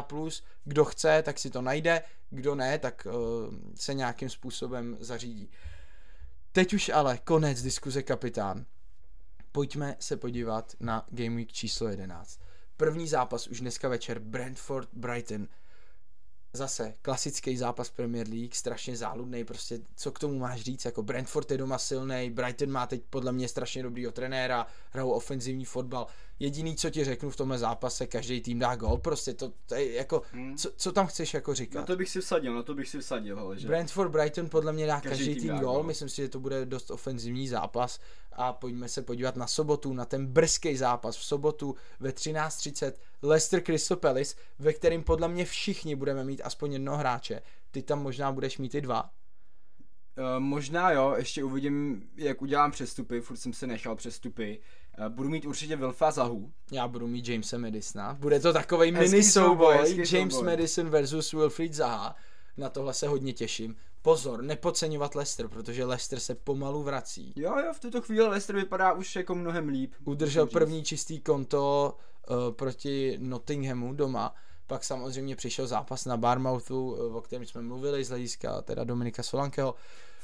kdo 0.63 0.86
chce, 0.86 1.22
tak 1.22 1.39
si 1.39 1.50
to 1.50 1.62
najde, 1.62 2.02
kdo 2.30 2.56
ne, 2.56 2.80
tak 2.80 3.08
uh, 3.08 3.13
se 3.76 3.94
nějakým 3.94 4.30
způsobem 4.30 4.98
zařídí. 5.00 5.52
Teď 6.52 6.74
už 6.74 6.89
ale 6.89 7.18
konec 7.18 7.62
diskuze 7.62 8.04
kapitán. 8.04 8.65
Pojďme 9.52 9.96
se 10.00 10.18
podívat 10.18 10.76
na 10.80 11.06
Game 11.10 11.36
Week 11.36 11.52
číslo 11.52 11.88
11. 11.88 12.39
První 12.78 13.08
zápas 13.08 13.48
už 13.48 13.60
dneska 13.60 13.89
večer, 13.89 14.20
Brentford 14.20 14.89
Brighton 14.94 15.48
zase 16.56 16.94
klasický 17.02 17.58
zápas 17.58 17.89
Premier 17.89 18.28
League, 18.28 18.56
strašně 18.56 18.98
záludný, 18.98 19.44
prostě 19.44 19.80
co 19.96 20.12
k 20.12 20.20
tomu 20.20 20.39
máš 20.39 20.62
říct, 20.62 20.86
jako 20.86 21.04
Brentford 21.04 21.52
je 21.52 21.58
doma 21.58 21.78
silný, 21.78 22.30
Brighton 22.30 22.72
má 22.72 22.88
teď 22.88 23.04
podle 23.10 23.32
mě 23.32 23.48
strašně 23.48 23.84
dobrýho 23.84 24.12
trenéra, 24.12 24.68
hrajou 24.91 25.12
ofenzivní 25.12 25.65
fotbal, 25.65 26.08
jediný, 26.39 26.76
co 26.76 26.89
ti 26.89 27.04
řeknu 27.04 27.30
v 27.30 27.36
tomhle 27.36 27.58
zápase, 27.58 28.08
každý 28.08 28.41
tým 28.41 28.60
dá 28.60 28.76
gol, 28.76 28.98
prostě 28.98 29.34
to, 29.34 29.52
to 29.65 29.76
je 29.76 29.93
jako, 29.93 30.21
Hmm. 30.32 30.58
co, 30.58 30.71
co 30.78 30.91
tam 30.91 31.08
chceš 31.08 31.34
jako 31.34 31.54
říkat? 31.54 31.80
Na 31.80 31.86
to 31.86 31.95
bych 31.95 32.10
si 32.10 32.21
vsadil, 32.21 32.54
na 32.54 32.63
to 32.63 32.74
bych 32.74 32.88
si 32.89 33.00
vsadil, 33.00 33.36
hele, 33.36 33.60
že... 33.60 33.67
Brentford 33.67 34.12
Brighton 34.12 34.50
podle 34.50 34.74
mě 34.74 34.88
dá 34.88 35.02
Každý 35.02 35.10
každý, 35.10 35.34
tým 35.34 35.41
tým 35.43 35.60
gol, 35.60 35.74
gól. 35.74 35.84
myslím 35.84 36.10
si, 36.10 36.15
že 36.21 36.30
to 36.30 36.39
bude 36.39 36.65
dost 36.65 36.91
ofenzivní 36.91 37.48
zápas 37.48 38.00
a 38.34 38.54
pojďme 38.54 38.89
se 38.89 39.02
podívat 39.02 39.36
na 39.36 39.48
sobotu, 39.48 39.93
na 39.93 40.06
ten 40.06 40.28
brzký 40.28 40.78
zápas 40.78 41.17
v 41.17 41.26
sobotu 41.26 41.76
ve 42.00 42.10
13.30 42.10 42.91
Leicester 43.21 43.62
Crystal 43.63 43.98
Palace, 43.98 44.36
ve 44.60 44.74
kterým 44.74 45.04
podle 45.04 45.28
mě 45.28 45.45
všichni 45.45 45.95
budeme 45.95 46.24
mít 46.24 46.41
aspoň 46.43 46.74
jednoho 46.74 46.98
hráče. 46.98 47.41
Ty 47.71 47.82
tam 47.82 48.04
možná 48.04 48.32
budeš 48.32 48.58
mít 48.58 48.76
i 48.76 48.82
dva. 48.82 49.10
Uh, 50.17 50.39
možná 50.39 50.91
jo, 50.91 51.13
ještě 51.17 51.43
uvidím, 51.43 52.04
jak 52.15 52.41
udělám 52.41 52.71
přestupy, 52.71 53.21
furt 53.21 53.38
jsem 53.38 53.54
se 53.54 53.67
nechal 53.67 53.95
přestupy. 53.95 54.60
Uh, 54.99 55.10
budu 55.10 55.29
mít 55.29 55.45
určitě 55.45 55.75
Wilfa 55.75 56.12
Zahu. 56.12 56.51
Já 56.71 56.88
budu 56.88 57.08
mít 57.08 57.27
Jamesa 57.27 57.58
Madisona. 57.58 58.13
Bude 58.19 58.39
to 58.39 58.53
takový 58.53 58.91
mini 58.91 59.23
souboj, 59.23 59.75
James 60.12 60.34
souboj. 60.34 60.51
Madison 60.51 60.89
versus 60.89 61.31
Wilfried 61.31 61.73
Zaha. 61.73 62.15
Na 62.58 62.69
tohle 62.69 62.93
se 62.93 63.08
hodně 63.08 63.34
těším. 63.34 63.75
Pozor, 64.01 64.41
nepodceňovat 64.43 65.15
Leicester, 65.15 65.47
protože 65.47 65.86
Leicester 65.86 66.19
se 66.19 66.36
pomalu 66.36 66.84
vrací. 66.84 67.34
Jo, 67.36 67.60
jo, 67.65 67.73
v 67.73 67.79
tuto 67.79 68.01
chvíli 68.01 68.27
Leicester 68.27 68.55
vypadá 68.55 68.93
už 68.93 69.15
jako 69.15 69.36
mnohem 69.36 69.67
líp. 69.67 69.93
udržel 70.03 70.47
první 70.47 70.84
čistý 70.84 71.19
konto 71.19 71.97
uh, 72.29 72.51
proti 72.51 73.17
Nottinghamu 73.21 73.93
doma. 73.93 74.36
Pak 74.67 74.84
samozřejmě 74.84 75.36
přišel 75.36 75.67
zápas 75.67 76.05
na 76.05 76.17
Barmouthu, 76.17 76.91
uh, 76.91 77.15
o 77.15 77.21
kterém 77.21 77.45
jsme 77.45 77.62
mluvili 77.62 78.03
z 78.03 78.10
hlediska 78.10 78.62
teda 78.62 78.84
Dominika 78.84 79.23
Solankeho, 79.23 79.75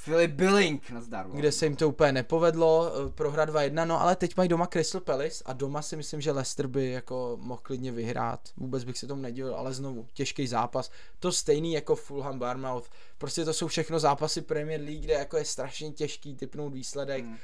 Filip 0.03 0.31
Billing, 0.31 0.89
nazdar. 0.89 1.27
kde 1.31 1.51
se 1.51 1.65
jim 1.65 1.75
to 1.75 1.89
úplně 1.89 2.11
nepovedlo, 2.11 2.91
uh, 2.91 3.11
prohra 3.11 3.45
2-1, 3.45 3.87
no 3.87 4.01
ale 4.01 4.15
teď 4.15 4.37
mají 4.37 4.49
doma 4.49 4.67
Crystal 4.67 5.01
Palace 5.01 5.43
a 5.45 5.53
doma 5.53 5.81
si 5.81 5.95
myslím, 5.95 6.21
že 6.21 6.31
Leicester 6.31 6.67
by 6.67 6.91
jako 6.91 7.37
mohl 7.41 7.61
klidně 7.63 7.91
vyhrát. 7.91 8.49
Vůbec 8.57 8.83
bych 8.83 8.97
se 8.97 9.07
tomu 9.07 9.21
nedivil, 9.21 9.55
ale 9.55 9.73
znovu, 9.73 10.07
těžký 10.13 10.47
zápas. 10.47 10.91
To 11.19 11.31
stejný 11.31 11.73
jako 11.73 11.95
Fulham 11.95 12.39
Barmouth. 12.39 12.89
Prostě 13.17 13.45
to 13.45 13.53
jsou 13.53 13.67
všechno 13.67 13.99
zápasy 13.99 14.41
Premier 14.41 14.81
League, 14.81 15.03
kde 15.03 15.13
jako 15.13 15.37
je 15.37 15.45
strašně 15.45 15.91
těžký 15.91 16.35
typnout 16.35 16.73
výsledek. 16.73 17.25
Hmm. 17.25 17.37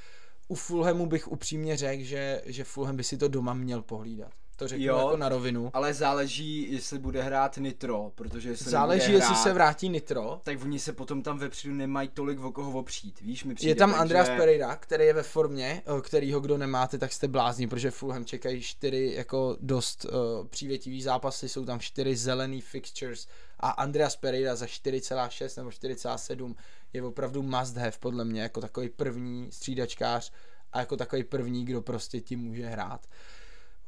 U 0.48 0.56
Fulhamu 0.56 1.06
bych 1.06 1.28
upřímně 1.28 1.78
řekl, 1.78 2.04
že, 2.04 2.42
že 2.46 2.64
Fulham 2.64 2.96
by 2.96 3.04
si 3.04 3.18
to 3.18 3.28
doma 3.28 3.54
měl 3.54 3.82
pohlídat. 3.82 4.32
To 4.58 4.68
řeknu 4.68 4.86
Jo. 4.86 4.98
jako 4.98 5.18
na 5.18 5.30
rovinu. 5.30 5.72
Ale 5.74 5.94
záleží, 5.94 6.74
jestli 6.74 7.00
bude 7.00 7.22
hrát 7.24 7.58
Nitro, 7.58 8.12
protože 8.16 8.50
jestli 8.50 8.72
Záleží, 8.72 9.02
nebude 9.02 9.18
jestli 9.18 9.34
hrát, 9.34 9.44
se 9.44 9.54
vrátí 9.54 9.90
Nitro. 9.90 10.42
tak 10.44 10.62
oni 10.64 10.80
se 10.80 10.94
potom 10.94 11.22
tam 11.24 11.38
vepředu 11.38 11.74
nemají 11.74 12.10
tolik 12.10 12.40
o 12.40 12.52
koho 12.52 12.80
opřít, 12.80 13.22
víš, 13.22 13.44
mi 13.44 13.56
přijde, 13.56 13.72
Je 13.72 13.76
tam 13.76 13.90
takže... 13.90 14.02
Andreas 14.02 14.28
Pereira, 14.28 14.76
který 14.76 15.06
je 15.06 15.14
ve 15.14 15.24
formě, 15.24 15.84
eh, 15.98 16.02
kterýho 16.02 16.40
kdo 16.40 16.58
nemáte, 16.58 16.98
tak 16.98 17.12
jste 17.12 17.28
blázni, 17.28 17.68
protože 17.68 17.92
Fulham 17.92 18.26
čekají 18.26 18.62
čtyři 18.62 19.14
jako 19.16 19.58
dost 19.60 20.06
uh, 20.06 20.48
přívětivý 20.48 21.02
zápasy, 21.02 21.50
jsou 21.50 21.66
tam 21.66 21.80
čtyři 21.80 22.16
zelený 22.16 22.62
fixtures 22.62 23.28
a 23.60 23.70
Andreas 23.70 24.16
Pereira 24.16 24.56
za 24.56 24.66
4,6 24.66 25.58
nebo 25.58 25.70
4,7 25.70 26.56
je 26.94 27.04
opravdu 27.04 27.44
must 27.44 27.78
have 27.78 27.92
podle 28.00 28.26
mě, 28.26 28.42
jako 28.42 28.62
takový 28.62 28.90
první 28.90 29.52
střídačkář 29.52 30.32
a 30.74 30.80
jako 30.80 30.98
takový 30.98 31.24
první, 31.24 31.66
kdo 31.66 31.82
prostě 31.82 32.22
ti 32.22 32.36
může 32.36 32.66
hrát. 32.68 33.08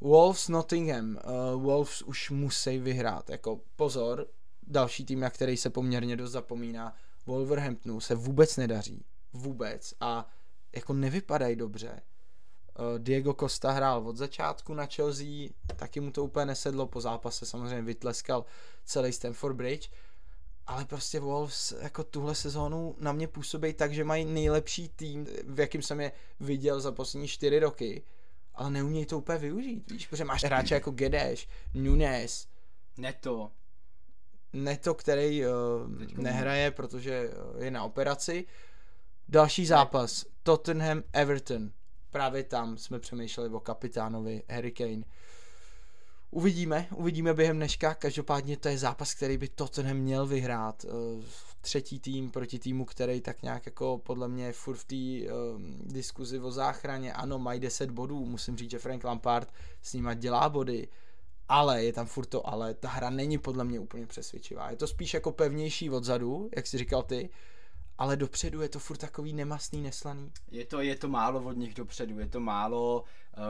Wolves 0.00 0.48
Nottingham. 0.48 1.18
Uh, 1.54 1.62
Wolves 1.62 2.02
už 2.02 2.30
musí 2.30 2.78
vyhrát. 2.78 3.30
Jako 3.30 3.60
pozor, 3.76 4.26
další 4.66 5.04
tým, 5.04 5.20
na 5.20 5.30
který 5.30 5.56
se 5.56 5.70
poměrně 5.70 6.16
dost 6.16 6.30
zapomíná. 6.30 6.94
Wolverhamptonu 7.26 8.00
se 8.00 8.14
vůbec 8.14 8.56
nedaří. 8.56 9.04
Vůbec. 9.32 9.94
A 10.00 10.28
jako 10.76 10.92
nevypadají 10.92 11.56
dobře. 11.56 12.02
Uh, 12.78 12.98
Diego 12.98 13.34
Costa 13.34 13.70
hrál 13.70 14.08
od 14.08 14.16
začátku 14.16 14.74
na 14.74 14.86
Chelsea, 14.86 15.48
taky 15.76 16.00
mu 16.00 16.10
to 16.10 16.24
úplně 16.24 16.46
nesedlo, 16.46 16.86
po 16.86 17.00
zápase 17.00 17.46
samozřejmě 17.46 17.82
vytleskal 17.82 18.44
celý 18.84 19.12
Stamford 19.12 19.56
Bridge, 19.56 19.90
ale 20.66 20.84
prostě 20.84 21.20
Wolves 21.20 21.74
jako 21.80 22.04
tuhle 22.04 22.34
sezónu 22.34 22.96
na 22.98 23.12
mě 23.12 23.28
působí 23.28 23.72
tak, 23.72 23.92
že 23.92 24.04
mají 24.04 24.24
nejlepší 24.24 24.88
tým, 24.88 25.26
v 25.46 25.60
jakým 25.60 25.82
jsem 25.82 26.00
je 26.00 26.12
viděl 26.40 26.80
za 26.80 26.92
poslední 26.92 27.28
čtyři 27.28 27.58
roky, 27.58 28.02
ale 28.54 28.70
neumějí 28.70 29.06
to 29.06 29.18
úplně 29.18 29.38
využít, 29.38 29.90
víš, 29.90 30.06
protože 30.06 30.24
máš 30.24 30.44
hráče 30.44 30.74
jako 30.74 30.90
Gedeš, 30.90 31.48
Nunes, 31.74 32.48
Neto. 32.98 33.52
Neto, 34.52 34.94
který 34.94 35.42
uh, 35.46 35.98
Teďko- 35.98 36.22
nehraje, 36.22 36.70
protože 36.70 37.30
uh, 37.30 37.62
je 37.62 37.70
na 37.70 37.84
operaci. 37.84 38.46
Další 39.28 39.66
zápas, 39.66 40.24
Tottenham 40.42 41.02
Everton. 41.12 41.70
Právě 42.10 42.44
tam 42.44 42.76
jsme 42.76 42.98
přemýšleli 42.98 43.50
o 43.50 43.60
kapitánovi 43.60 44.42
Harry 44.50 44.72
Kane. 44.72 45.02
Uvidíme, 46.30 46.88
uvidíme 46.94 47.34
během 47.34 47.56
dneška. 47.56 47.94
Každopádně 47.94 48.56
to 48.56 48.68
je 48.68 48.78
zápas, 48.78 49.14
který 49.14 49.38
by 49.38 49.48
Tottenham 49.48 49.96
měl 49.96 50.26
vyhrát. 50.26 50.84
Uh, 50.84 51.24
třetí 51.60 52.00
tým 52.00 52.30
proti 52.30 52.58
týmu, 52.58 52.84
který 52.84 53.20
tak 53.20 53.42
nějak 53.42 53.66
jako 53.66 53.98
podle 53.98 54.28
mě 54.28 54.44
je 54.44 54.52
furt 54.52 54.76
v 54.76 54.84
té 54.84 55.32
um, 55.32 55.78
diskuzi 55.84 56.40
o 56.40 56.50
záchraně. 56.50 57.12
Ano, 57.12 57.38
mají 57.38 57.60
10 57.60 57.90
bodů, 57.90 58.24
musím 58.26 58.56
říct, 58.56 58.70
že 58.70 58.78
Frank 58.78 59.04
Lampard 59.04 59.52
s 59.82 59.94
nima 59.94 60.14
dělá 60.14 60.48
body, 60.48 60.88
ale 61.48 61.84
je 61.84 61.92
tam 61.92 62.06
furt 62.06 62.26
to 62.26 62.48
ale, 62.48 62.74
ta 62.74 62.88
hra 62.88 63.10
není 63.10 63.38
podle 63.38 63.64
mě 63.64 63.80
úplně 63.80 64.06
přesvědčivá. 64.06 64.70
Je 64.70 64.76
to 64.76 64.86
spíš 64.86 65.14
jako 65.14 65.32
pevnější 65.32 65.90
odzadu, 65.90 66.50
jak 66.56 66.66
jsi 66.66 66.78
říkal 66.78 67.02
ty, 67.02 67.30
ale 67.98 68.16
dopředu 68.16 68.62
je 68.62 68.68
to 68.68 68.78
furt 68.78 68.96
takový 68.96 69.32
nemastný, 69.32 69.80
neslaný. 69.82 70.32
Je 70.50 70.64
to, 70.66 70.80
je 70.80 70.96
to 70.96 71.08
málo 71.08 71.42
od 71.42 71.56
nich 71.56 71.74
dopředu, 71.74 72.18
je 72.18 72.28
to 72.28 72.40
málo. 72.40 73.04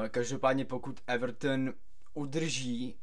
eh, 0.05 0.09
Každopádně 0.09 0.65
pokud 0.65 1.01
Everton 1.07 1.75
udrží 2.15 2.97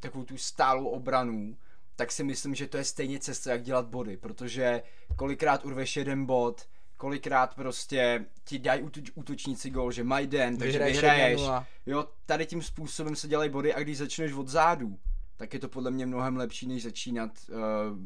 takovou 0.00 0.24
tu 0.24 0.36
stálou 0.36 0.86
obranu, 0.86 1.56
tak 1.96 2.12
si 2.12 2.24
myslím, 2.24 2.54
že 2.54 2.66
to 2.66 2.76
je 2.76 2.84
stejně 2.84 3.18
cesta, 3.18 3.50
jak 3.52 3.62
dělat 3.62 3.86
body, 3.86 4.16
protože 4.16 4.82
kolikrát 5.16 5.64
urveš 5.64 5.96
jeden 5.96 6.26
bod, 6.26 6.68
kolikrát 6.96 7.54
prostě 7.54 8.26
ti 8.44 8.58
dají 8.58 8.82
útoč, 8.82 9.10
útočníci 9.14 9.70
gol, 9.70 9.92
že 9.92 10.04
mají 10.04 10.26
den, 10.26 10.56
takže 10.56 10.72
Vyhraješ 10.72 10.96
vyhraješ. 10.96 11.40
1:0. 11.40 11.66
Jo, 11.86 12.08
tady 12.26 12.46
tím 12.46 12.62
způsobem 12.62 13.16
se 13.16 13.28
dělají 13.28 13.50
body 13.50 13.74
a 13.74 13.80
když 13.80 13.98
začneš 13.98 14.32
od 14.32 14.48
zádu, 14.48 14.98
tak 15.36 15.54
je 15.54 15.60
to 15.60 15.68
podle 15.68 15.90
mě 15.90 16.06
mnohem 16.06 16.36
lepší, 16.36 16.66
než 16.68 16.82
začínat 16.82 17.30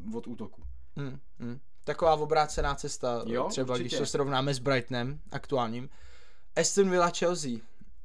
uh, 0.05 0.15
od 0.15 0.27
útoku. 0.27 0.61
Hmm, 0.95 1.19
hmm. 1.39 1.59
Taková 1.83 2.15
obrácená 2.15 2.75
cesta, 2.75 3.23
Jo, 3.25 3.47
třeba 3.49 3.73
určitě. 3.73 3.87
když 3.87 3.99
to 3.99 4.05
srovnáme 4.05 4.53
s 4.53 4.59
Brightonem 4.59 5.19
aktuálním. 5.31 5.89
Aston 6.55 6.89
Villa 6.89 7.09
Chelsea. 7.09 7.51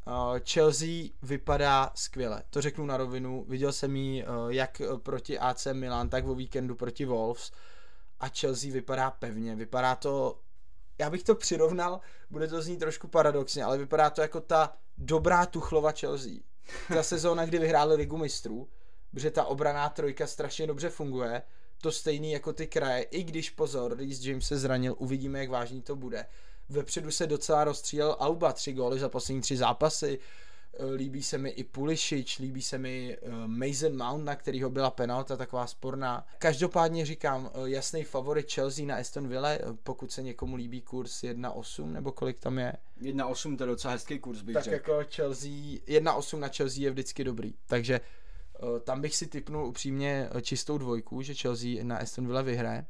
Uh, 0.07 0.39
Chelsea 0.51 1.09
vypadá 1.23 1.93
skvěle, 1.95 2.43
to 2.51 2.61
řeknu 2.61 2.87
na 2.87 2.97
rovinu. 2.97 3.45
Viděl 3.49 3.73
jsem 3.73 3.97
ji 3.97 4.25
uh, 4.25 4.49
jak 4.49 4.83
proti 5.03 5.39
AC 5.39 5.67
Milan, 5.73 6.09
tak 6.09 6.27
o 6.27 6.35
víkendu 6.35 6.75
proti 6.75 7.05
Wolves. 7.05 7.51
A 8.21 8.29
Chelsea 8.29 8.73
vypadá 8.73 9.11
pevně, 9.11 9.57
vypadá 9.57 9.95
to 9.95 10.39
já 10.99 11.11
bych 11.11 11.23
to 11.23 11.35
přirovnal, 11.35 12.01
bude 12.31 12.49
to 12.49 12.63
znít 12.63 12.77
trošku 12.77 13.09
paradoxně, 13.09 13.65
ale 13.65 13.79
vypadá 13.79 14.11
to 14.11 14.21
jako 14.21 14.41
ta 14.41 14.77
dobrá 14.99 15.47
Tuchlova 15.47 15.93
Chelsea. 15.93 16.33
Ta 16.89 17.03
sezóna, 17.03 17.47
kdy 17.47 17.59
vyhráli 17.59 17.95
ligu 17.95 18.17
mistrů, 18.17 18.69
protože 19.11 19.31
ta 19.31 19.45
obraná 19.45 19.89
trojka 19.89 20.27
strašně 20.27 20.67
dobře 20.67 20.89
funguje, 20.89 21.43
to 21.83 21.93
stejný 21.93 22.33
jako 22.33 22.53
ty 22.53 22.67
kraje, 22.67 23.03
i 23.03 23.23
když 23.23 23.51
pozor, 23.51 23.97
Reece 23.99 24.29
James 24.29 24.47
se 24.47 24.59
zranil, 24.59 24.95
uvidíme, 24.99 25.39
jak 25.39 25.51
vážný 25.51 25.83
to 25.83 25.97
bude. 25.97 26.27
Vepředu 26.75 27.11
se 27.11 27.27
docela 27.27 27.65
rozstřílel 27.65 28.17
Alba, 28.19 28.53
tři 28.53 28.73
góly 28.73 28.99
za 28.99 29.09
poslední 29.09 29.41
tři 29.41 29.57
zápasy, 29.57 30.19
Eh, 30.79 30.87
líbí 30.95 31.23
se 31.23 31.39
mi 31.39 31.51
i 31.51 31.65
Pulišič, 31.65 32.39
líbí 32.39 32.63
se 32.63 32.79
mi 32.79 33.17
uh, 33.23 33.33
Mason 33.47 33.97
Mount, 33.97 34.25
na 34.25 34.37
kterýho 34.37 34.71
byla 34.71 34.91
penalta 34.91 35.37
taková 35.37 35.67
sporná. 35.67 36.27
Každopádně 36.39 37.07
říkám, 37.07 37.51
uh, 37.55 37.67
jasný 37.69 38.05
favorit 38.05 38.53
Chelsea 38.53 38.87
na 38.87 38.97
Aston 38.97 39.29
Villa, 39.29 39.51
pokud 39.83 40.13
se 40.13 40.23
někomu 40.23 40.57
líbí 40.57 40.81
kurz 40.83 41.23
1.8 41.23 41.93
nebo 41.93 42.13
kolik 42.13 42.39
tam 42.39 42.59
je. 42.59 42.73
1.8 43.03 43.57
to 43.57 43.63
je 43.63 43.67
docela 43.67 43.93
hezký 43.93 44.19
kurz 44.19 44.43
bych 44.43 44.55
Tak 44.55 44.65
řekl. 44.65 44.91
jako 44.91 45.11
Chelsea, 45.15 45.51
1.8 45.51 46.39
na 46.39 46.49
Chelsea 46.49 46.83
je 46.83 46.91
vždycky 46.91 47.25
dobrý, 47.25 47.55
takže 47.67 48.01
tam 48.85 49.01
bych 49.01 49.17
si 49.17 49.27
typnul 49.27 49.67
upřímně 49.67 50.29
čistou 50.43 50.79
dvojku, 50.79 51.23
že 51.23 51.35
Chelsea 51.35 51.69
na 51.83 51.97
Aston 51.97 52.27
Villa 52.27 52.43
vyhraje. 52.43 52.87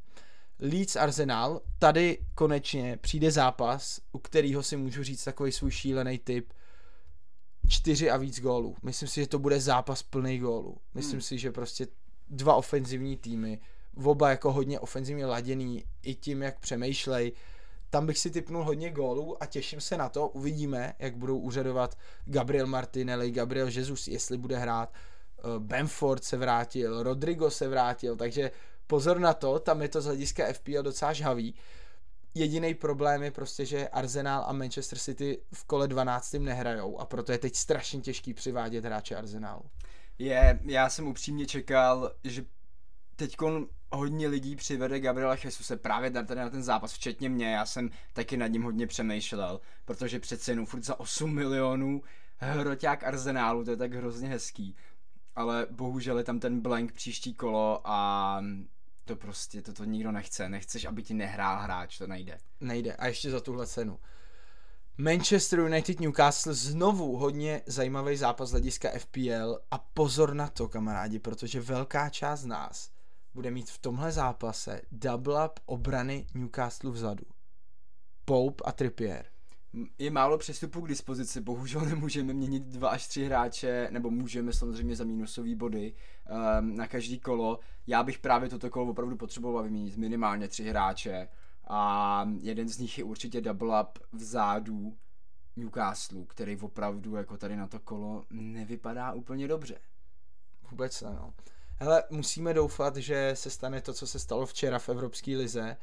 Leeds 0.59 0.95
Arsenal, 0.95 1.61
tady 1.79 2.17
konečně 2.35 2.97
přijde 3.01 3.31
zápas, 3.31 3.99
u 4.11 4.19
kterého 4.19 4.63
si 4.63 4.77
můžu 4.77 5.03
říct 5.03 5.23
takový 5.23 5.51
svůj 5.51 5.71
šílený 5.71 6.19
typ, 6.19 6.53
čtyři 7.67 8.09
a 8.09 8.17
víc 8.17 8.41
gólů. 8.41 8.75
Myslím 8.83 9.09
si, 9.09 9.21
že 9.21 9.27
to 9.27 9.39
bude 9.39 9.59
zápas 9.61 10.03
plný 10.03 10.39
gólů. 10.39 10.77
Myslím 10.93 11.13
hmm. 11.13 11.21
si, 11.21 11.37
že 11.37 11.51
prostě 11.51 11.87
dva 12.27 12.55
ofenzivní 12.55 13.17
týmy, 13.17 13.59
oba 14.03 14.29
jako 14.29 14.51
hodně 14.51 14.79
ofenzivně 14.79 15.25
laděný, 15.25 15.83
i 16.03 16.15
tím, 16.15 16.41
jak 16.41 16.59
přemýšlej. 16.59 17.31
Tam 17.89 18.05
bych 18.05 18.17
si 18.17 18.31
typnul 18.31 18.63
hodně 18.63 18.91
gólů 18.91 19.43
a 19.43 19.45
těším 19.45 19.81
se 19.81 19.97
na 19.97 20.09
to. 20.09 20.27
Uvidíme, 20.27 20.93
jak 20.99 21.17
budou 21.17 21.37
úřadovat 21.37 21.97
Gabriel 22.25 22.67
Martinelli, 22.67 23.31
Gabriel 23.31 23.67
Jesus, 23.67 24.07
jestli 24.07 24.37
bude 24.37 24.57
hrát. 24.57 24.93
Eh, 24.93 25.59
Benford 25.59 26.23
se 26.23 26.37
vrátil, 26.37 27.03
Rodrigo 27.03 27.51
se 27.51 27.67
vrátil, 27.67 28.15
takže 28.15 28.51
pozor 28.87 29.19
na 29.19 29.33
to, 29.33 29.59
tam 29.59 29.81
je 29.81 29.89
to 29.89 30.01
z 30.01 30.05
hlediska 30.05 30.53
FPL 30.53 30.83
docela 30.83 31.13
žhavý. 31.13 31.55
Jediný 32.33 32.73
problém 32.73 33.23
je 33.23 33.31
prostě, 33.31 33.65
že 33.65 33.87
Arsenal 33.87 34.43
a 34.47 34.53
Manchester 34.53 34.99
City 34.99 35.41
v 35.53 35.63
kole 35.63 35.87
12. 35.87 36.33
nehrajou 36.33 36.99
a 36.99 37.05
proto 37.05 37.31
je 37.31 37.37
teď 37.37 37.55
strašně 37.55 38.01
těžký 38.01 38.33
přivádět 38.33 38.85
hráče 38.85 39.15
Arsenalu. 39.15 39.63
Je, 40.19 40.59
já 40.63 40.89
jsem 40.89 41.07
upřímně 41.07 41.45
čekal, 41.45 42.11
že 42.23 42.45
teď 43.15 43.35
hodně 43.91 44.27
lidí 44.27 44.55
přivede 44.55 44.99
Gabriela 44.99 45.37
Jesuse 45.43 45.77
právě 45.77 46.11
tady 46.11 46.35
na 46.35 46.49
ten 46.49 46.63
zápas, 46.63 46.93
včetně 46.93 47.29
mě, 47.29 47.51
já 47.51 47.65
jsem 47.65 47.89
taky 48.13 48.37
nad 48.37 48.47
ním 48.47 48.63
hodně 48.63 48.87
přemýšlel, 48.87 49.61
protože 49.85 50.19
přece 50.19 50.51
jenom 50.51 50.65
furt 50.65 50.83
za 50.83 50.99
8 50.99 51.33
milionů 51.33 52.01
hroťák 52.37 53.03
Arsenálu, 53.03 53.65
to 53.65 53.71
je 53.71 53.77
tak 53.77 53.93
hrozně 53.93 54.29
hezký. 54.29 54.75
Ale 55.35 55.67
bohužel 55.71 56.17
je 56.17 56.23
tam 56.23 56.39
ten 56.39 56.61
blank 56.61 56.91
příští 56.91 57.33
kolo 57.33 57.81
a 57.83 58.41
to 59.05 59.15
prostě, 59.15 59.61
to, 59.61 59.73
to 59.73 59.83
nikdo 59.83 60.11
nechce. 60.11 60.49
Nechceš, 60.49 60.85
aby 60.85 61.03
ti 61.03 61.13
nehrál 61.13 61.63
hráč, 61.63 61.97
to 61.97 62.07
nejde. 62.07 62.37
Nejde. 62.61 62.95
A 62.95 63.07
ještě 63.07 63.31
za 63.31 63.39
tuhle 63.39 63.67
cenu. 63.67 63.99
Manchester 64.97 65.59
United 65.59 65.99
Newcastle 65.99 66.53
znovu 66.53 67.17
hodně 67.17 67.61
zajímavý 67.65 68.17
zápas 68.17 68.51
hlediska 68.51 68.89
FPL 68.97 69.59
a 69.71 69.77
pozor 69.77 70.33
na 70.33 70.47
to, 70.47 70.67
kamarádi, 70.67 71.19
protože 71.19 71.61
velká 71.61 72.09
část 72.09 72.39
z 72.39 72.45
nás 72.45 72.91
bude 73.33 73.51
mít 73.51 73.69
v 73.69 73.77
tomhle 73.77 74.11
zápase 74.11 74.81
double 74.91 75.45
up 75.45 75.59
obrany 75.65 76.27
Newcastle 76.33 76.91
vzadu. 76.91 77.25
Pope 78.25 78.63
a 78.65 78.71
Trippier 78.71 79.34
je 79.99 80.11
málo 80.11 80.37
přestupů 80.37 80.81
k 80.81 80.87
dispozici, 80.87 81.41
bohužel 81.41 81.81
nemůžeme 81.85 82.33
měnit 82.33 82.63
dva 82.63 82.89
až 82.89 83.07
tři 83.07 83.25
hráče, 83.25 83.87
nebo 83.91 84.09
můžeme 84.09 84.53
samozřejmě 84.53 84.95
za 84.95 85.03
minusové 85.03 85.55
body 85.55 85.93
um, 86.59 86.75
na 86.75 86.87
každý 86.87 87.19
kolo. 87.19 87.59
Já 87.87 88.03
bych 88.03 88.19
právě 88.19 88.49
toto 88.49 88.69
kolo 88.69 88.91
opravdu 88.91 89.17
potřeboval 89.17 89.63
vyměnit 89.63 89.97
minimálně 89.97 90.47
tři 90.47 90.63
hráče 90.63 91.27
a 91.67 92.29
jeden 92.39 92.69
z 92.69 92.77
nich 92.77 92.97
je 92.97 93.03
určitě 93.03 93.41
double 93.41 93.81
up 93.81 93.99
vzadu 94.11 94.97
Newcastle, 95.55 96.25
který 96.27 96.57
opravdu 96.57 97.15
jako 97.15 97.37
tady 97.37 97.55
na 97.55 97.67
to 97.67 97.79
kolo 97.79 98.25
nevypadá 98.29 99.13
úplně 99.13 99.47
dobře. 99.47 99.79
Vůbec 100.71 101.01
ne, 101.01 101.09
no. 101.09 101.33
Hele, 101.79 102.03
musíme 102.09 102.53
doufat, 102.53 102.95
že 102.95 103.31
se 103.33 103.49
stane 103.49 103.81
to, 103.81 103.93
co 103.93 104.07
se 104.07 104.19
stalo 104.19 104.45
včera 104.45 104.79
v 104.79 104.89
Evropské 104.89 105.37
lize, 105.37 105.77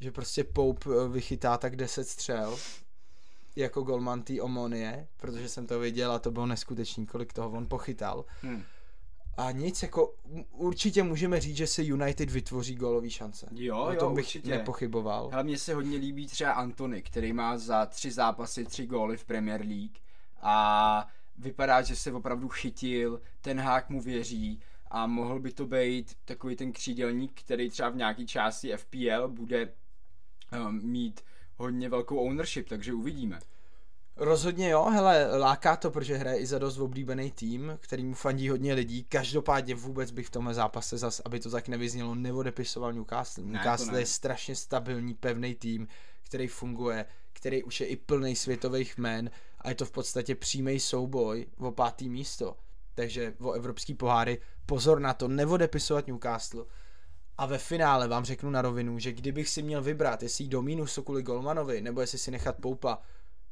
že 0.00 0.12
prostě 0.12 0.44
Pope 0.44 0.90
eh, 0.90 1.08
vychytá 1.08 1.58
tak 1.58 1.76
10 1.76 2.08
střel 2.08 2.58
jako 3.56 3.82
golman 3.82 4.22
té 4.22 4.40
Omonie, 4.40 5.08
protože 5.16 5.48
jsem 5.48 5.66
to 5.66 5.80
viděl 5.80 6.12
a 6.12 6.18
to 6.18 6.30
bylo 6.30 6.46
neskutečný, 6.46 7.06
kolik 7.06 7.32
toho 7.32 7.50
on 7.50 7.66
pochytal. 7.66 8.24
Hmm. 8.42 8.62
A 9.36 9.50
nic, 9.50 9.82
jako 9.82 10.14
určitě 10.50 11.02
můžeme 11.02 11.40
říct, 11.40 11.56
že 11.56 11.66
si 11.66 11.82
United 11.82 12.30
vytvoří 12.30 12.74
gólový 12.74 13.10
šance. 13.10 13.46
Jo, 13.52 13.78
o 13.78 13.94
tom 13.94 14.08
jo, 14.08 14.14
bych 14.14 14.24
určitě. 14.24 14.50
nepochyboval. 14.50 15.30
Ale 15.32 15.44
mně 15.44 15.58
se 15.58 15.74
hodně 15.74 15.98
líbí 15.98 16.26
třeba 16.26 16.52
Antony, 16.52 17.02
který 17.02 17.32
má 17.32 17.58
za 17.58 17.86
tři 17.86 18.10
zápasy 18.10 18.64
tři 18.64 18.86
góly 18.86 19.16
v 19.16 19.24
Premier 19.24 19.60
League 19.60 19.98
a 20.40 21.08
vypadá, 21.38 21.82
že 21.82 21.96
se 21.96 22.12
opravdu 22.12 22.48
chytil, 22.48 23.20
ten 23.40 23.60
hák 23.60 23.90
mu 23.90 24.00
věří 24.00 24.60
a 24.90 25.06
mohl 25.06 25.40
by 25.40 25.52
to 25.52 25.66
být 25.66 26.16
takový 26.24 26.56
ten 26.56 26.72
křídelník, 26.72 27.40
který 27.40 27.70
třeba 27.70 27.88
v 27.88 27.96
nějaký 27.96 28.26
části 28.26 28.76
FPL 28.76 29.28
bude 29.28 29.72
um, 30.66 30.80
mít 30.82 31.20
hodně 31.60 31.88
velkou 31.88 32.16
ownership, 32.16 32.68
takže 32.68 32.92
uvidíme. 32.92 33.40
Rozhodně 34.16 34.70
jo, 34.70 34.84
hele, 34.84 35.38
láká 35.38 35.76
to, 35.76 35.90
protože 35.90 36.16
hraje 36.16 36.38
i 36.38 36.46
za 36.46 36.58
dost 36.58 36.78
oblíbený 36.78 37.30
tým, 37.30 37.78
který 37.80 38.04
mu 38.04 38.14
fandí 38.14 38.48
hodně 38.48 38.74
lidí. 38.74 39.04
Každopádně 39.04 39.74
vůbec 39.74 40.10
bych 40.10 40.26
v 40.26 40.30
tomhle 40.30 40.54
zápase 40.54 40.98
zas, 40.98 41.20
aby 41.24 41.40
to 41.40 41.50
tak 41.50 41.68
nevyznělo, 41.68 42.14
neodepisoval 42.14 42.92
Newcastle. 42.92 43.44
Ne, 43.44 43.52
Newcastle 43.52 43.92
ne. 43.92 44.00
je 44.00 44.06
strašně 44.06 44.56
stabilní, 44.56 45.14
pevný 45.14 45.54
tým, 45.54 45.88
který 46.22 46.46
funguje, 46.46 47.06
který 47.32 47.62
už 47.62 47.80
je 47.80 47.86
i 47.86 47.96
plný 47.96 48.36
světových 48.36 48.98
jmen 48.98 49.30
a 49.58 49.68
je 49.68 49.74
to 49.74 49.84
v 49.84 49.90
podstatě 49.90 50.34
přímý 50.34 50.80
souboj 50.80 51.46
o 51.58 51.72
pátý 51.72 52.08
místo. 52.08 52.56
Takže 52.94 53.34
o 53.40 53.52
evropský 53.52 53.94
poháry 53.94 54.38
pozor 54.66 55.00
na 55.00 55.14
to, 55.14 55.28
neodepisovat 55.28 56.06
Newcastle 56.06 56.64
a 57.40 57.46
ve 57.46 57.58
finále 57.58 58.08
vám 58.08 58.24
řeknu 58.24 58.50
na 58.50 58.62
rovinu, 58.62 58.98
že 58.98 59.12
kdybych 59.12 59.48
si 59.48 59.62
měl 59.62 59.82
vybrat, 59.82 60.22
jestli 60.22 60.44
jít 60.44 60.48
do 60.48 60.62
mínusu 60.62 61.02
kvůli 61.02 61.22
Golmanovi, 61.22 61.80
nebo 61.80 62.00
jestli 62.00 62.18
si 62.18 62.30
nechat 62.30 62.56
Poupa, 62.56 62.98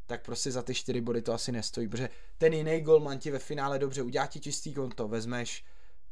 tak 0.07 0.25
prostě 0.25 0.51
za 0.51 0.63
ty 0.63 0.75
čtyři 0.75 1.01
body 1.01 1.23
to 1.23 1.33
asi 1.33 1.53
nestojí, 1.53 1.89
protože 1.89 2.09
ten 2.39 2.53
jiný 2.53 2.81
golman 2.81 3.19
ti 3.19 3.31
ve 3.31 3.39
finále 3.39 3.79
dobře 3.79 4.03
udělá 4.03 4.27
ti 4.27 4.41
čistý 4.41 4.75
konto, 4.75 5.09
vezmeš 5.09 5.65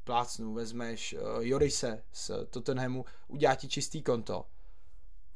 plácnu, 0.05 0.55
vezmeš 0.55 1.13
uh, 1.13 1.21
Jorise 1.41 2.03
z 2.13 2.31
Tottenhamu, 2.51 3.05
udělá 3.29 3.55
ti 3.55 3.69
čistý 3.69 4.03
konto, 4.03 4.47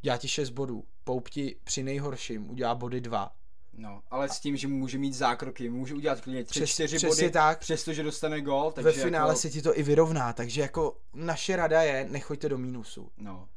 udělá 0.03 0.17
ti 0.17 0.29
6 0.29 0.51
bodů, 0.51 0.85
Poup 1.05 1.29
ti 1.29 1.57
při 1.65 1.83
nejhorším 1.83 2.51
udělá 2.51 2.75
body 2.75 3.01
2, 3.01 3.37
No, 3.73 4.03
ale 4.11 4.29
s 4.29 4.41
tím, 4.41 4.57
že 4.57 4.69
může 4.69 4.99
mít 4.99 5.13
zákroky, 5.13 5.71
může 5.71 5.95
udělat 5.95 6.21
klidně 6.21 6.45
3 6.45 6.67
4 6.67 7.07
body, 7.07 7.31
tak, 7.31 7.59
přestože 7.59 8.03
dostane 8.03 8.41
gol. 8.41 8.73
Takže 8.73 8.91
ve 8.91 9.05
finále 9.05 9.31
jako... 9.31 9.41
se 9.41 9.51
ti 9.51 9.63
to 9.63 9.79
i 9.79 9.83
vyrovná, 9.83 10.33
takže 10.33 10.61
jako 10.61 10.97
naše 11.15 11.57
rada 11.57 11.83
je, 11.83 12.07
nechoďte 12.11 12.49
do 12.49 12.59
mínusu. 12.59 13.11
No. 13.17 13.49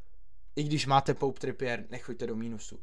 I 0.56 0.64
když 0.64 0.86
máte 0.86 1.14
Pope 1.14 1.40
Trippier, 1.40 1.86
nechoďte 1.90 2.28
do 2.28 2.36
mínusu. 2.36 2.80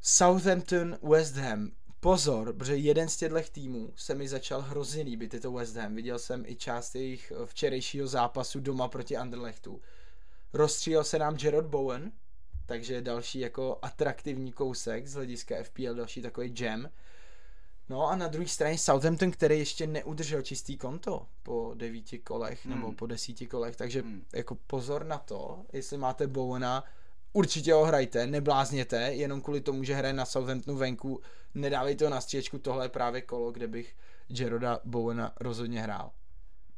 Southampton, 0.00 0.98
West 1.02 1.36
Ham. 1.36 1.70
Pozor, 2.00 2.52
protože 2.52 2.76
jeden 2.76 3.08
z 3.08 3.16
těchto 3.16 3.40
týmů 3.52 3.92
se 3.96 4.14
mi 4.14 4.28
začal 4.28 4.60
hrozně 4.60 5.02
líbit, 5.02 5.34
je 5.34 5.40
to 5.40 5.52
West 5.52 5.76
Ham. 5.76 5.94
Viděl 5.94 6.18
jsem 6.18 6.44
i 6.46 6.56
část 6.56 6.94
jejich 6.94 7.32
včerejšího 7.44 8.06
zápasu 8.06 8.60
doma 8.60 8.88
proti 8.88 9.16
Anderlechtu. 9.16 9.80
Rozstřílel 10.52 11.04
se 11.04 11.18
nám 11.18 11.36
Gerard 11.36 11.66
Bowen, 11.66 12.12
takže 12.66 13.02
další 13.02 13.40
jako 13.40 13.78
atraktivní 13.82 14.52
kousek 14.52 15.06
z 15.06 15.14
hlediska 15.14 15.54
FPL, 15.62 15.94
další 15.94 16.22
takový 16.22 16.54
jam. 16.60 16.88
No 17.88 18.08
a 18.08 18.16
na 18.16 18.28
druhé 18.28 18.48
straně 18.48 18.78
Southampton, 18.78 19.30
který 19.30 19.58
ještě 19.58 19.86
neudržel 19.86 20.42
čistý 20.42 20.76
konto 20.76 21.26
po 21.42 21.72
devíti 21.74 22.18
kolech 22.18 22.66
hmm. 22.66 22.74
nebo 22.74 22.92
po 22.92 23.06
desíti 23.06 23.46
kolech, 23.46 23.76
takže 23.76 24.02
hmm. 24.02 24.24
jako 24.34 24.54
pozor 24.54 25.04
na 25.04 25.18
to, 25.18 25.64
jestli 25.72 25.98
máte 25.98 26.26
Bowena, 26.26 26.84
určitě 27.32 27.72
ho 27.72 27.84
hrajte, 27.84 28.26
neblázněte, 28.26 28.96
jenom 28.96 29.40
kvůli 29.40 29.60
tomu, 29.60 29.84
že 29.84 29.94
hraje 29.94 30.14
na 30.14 30.24
Southamptonu 30.24 30.78
venku, 30.78 31.20
nedávejte 31.54 32.04
ho 32.04 32.10
na 32.10 32.20
stříčku, 32.20 32.58
tohle 32.58 32.84
je 32.84 32.88
právě 32.88 33.22
kolo, 33.22 33.52
kde 33.52 33.66
bych 33.66 33.96
Jeroda 34.28 34.80
Bowena 34.84 35.32
rozhodně 35.40 35.82
hrál. 35.82 36.10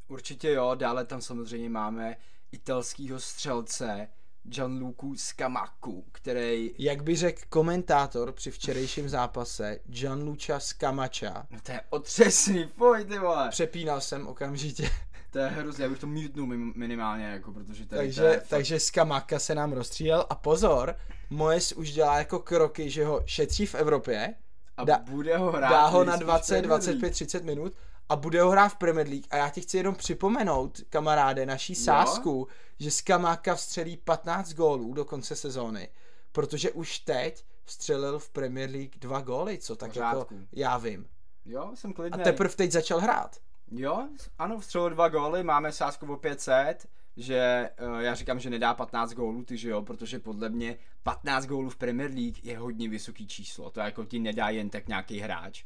Určitě 0.08 0.50
jo, 0.50 0.74
dále 0.74 1.04
tam 1.04 1.20
samozřejmě 1.20 1.70
máme 1.70 2.16
italského 2.52 3.20
střelce, 3.20 4.08
Gianluca 4.48 5.06
Scamaku, 5.16 6.04
který... 6.12 6.74
Jak 6.78 7.02
by 7.02 7.16
řekl 7.16 7.42
komentátor 7.48 8.32
při 8.32 8.50
včerejším 8.50 9.08
zápase, 9.08 9.78
Gianluca 9.86 10.60
Scamacha. 10.60 11.46
No 11.50 11.58
to 11.62 11.72
je 11.72 11.80
otřesný, 11.90 12.66
pojď 12.78 13.08
ty 13.08 13.18
vole. 13.18 13.48
Přepínal 13.50 14.00
jsem 14.00 14.26
okamžitě. 14.26 14.90
To 15.30 15.38
je 15.38 15.46
hrozně, 15.48 15.84
já 15.84 15.90
bych 15.90 15.98
to 15.98 16.06
mutnul 16.06 16.46
mim- 16.46 16.72
minimálně, 16.76 17.24
jako, 17.24 17.52
protože 17.52 17.86
tady 17.86 17.88
to 17.88 17.96
Takže, 17.96 18.22
je 18.22 18.32
fakt- 18.38 18.48
takže 18.48 18.80
Skamaka 18.80 19.38
se 19.38 19.54
nám 19.54 19.72
rozstřílel 19.72 20.26
a 20.30 20.34
pozor, 20.34 20.94
Moes 21.30 21.72
už 21.72 21.92
dělá 21.92 22.18
jako 22.18 22.38
kroky, 22.38 22.90
že 22.90 23.04
ho 23.04 23.22
šetří 23.26 23.66
v 23.66 23.74
Evropě, 23.74 24.34
a 24.76 24.84
dá- 24.84 24.98
bude 25.10 25.36
ho 25.36 25.52
hrát 25.52 25.70
dá 25.70 25.86
ho 25.86 26.04
na 26.04 26.12
nejspíš 26.12 26.24
20, 26.26 26.52
Premier 26.54 26.68
25, 26.68 27.02
League. 27.02 27.12
30 27.14 27.44
minut 27.44 27.72
a 28.08 28.16
bude 28.16 28.42
ho 28.42 28.50
hrát 28.50 28.68
v 28.68 28.76
Premier 28.76 29.08
League. 29.08 29.26
A 29.30 29.36
já 29.36 29.48
ti 29.50 29.60
chci 29.60 29.76
jenom 29.76 29.94
připomenout, 29.94 30.80
kamaráde, 30.88 31.46
naší 31.46 31.74
sázku, 31.74 32.48
že 32.78 32.90
Skamaka 32.90 33.54
vstřelí 33.54 33.96
15 33.96 34.52
gólů 34.52 34.92
do 34.94 35.04
konce 35.04 35.36
sezóny, 35.36 35.88
protože 36.32 36.70
už 36.70 36.98
teď 36.98 37.44
vstřelil 37.64 38.18
v 38.18 38.30
Premier 38.30 38.70
League 38.70 38.98
dva 38.98 39.20
góly, 39.20 39.58
co 39.58 39.76
tak 39.76 39.96
jako 39.96 40.10
Pořádku. 40.10 40.46
já 40.52 40.78
vím. 40.78 41.06
Jo, 41.44 41.70
jsem 41.74 41.90
A 41.90 41.94
klidný. 41.94 42.24
teprve 42.24 42.54
teď 42.54 42.72
začal 42.72 43.00
hrát. 43.00 43.36
Jo, 43.70 44.08
ano, 44.38 44.58
vstřelil 44.58 44.90
dva 44.90 45.08
góly, 45.08 45.42
máme 45.42 45.72
sázku 45.72 46.12
o 46.12 46.16
500, 46.16 46.86
že 47.16 47.70
uh, 47.94 47.98
já 48.00 48.14
říkám, 48.14 48.40
že 48.40 48.50
nedá 48.50 48.74
15 48.74 49.12
gólů, 49.12 49.44
ty 49.44 49.56
že 49.56 49.70
jo, 49.70 49.82
protože 49.82 50.18
podle 50.18 50.48
mě 50.48 50.76
15 51.02 51.46
gólů 51.46 51.70
v 51.70 51.76
Premier 51.76 52.10
League 52.10 52.44
je 52.44 52.58
hodně 52.58 52.88
vysoký 52.88 53.26
číslo, 53.26 53.70
to 53.70 53.80
jako 53.80 54.04
ti 54.04 54.18
nedá 54.18 54.48
jen 54.48 54.70
tak 54.70 54.88
nějaký 54.88 55.20
hráč. 55.20 55.64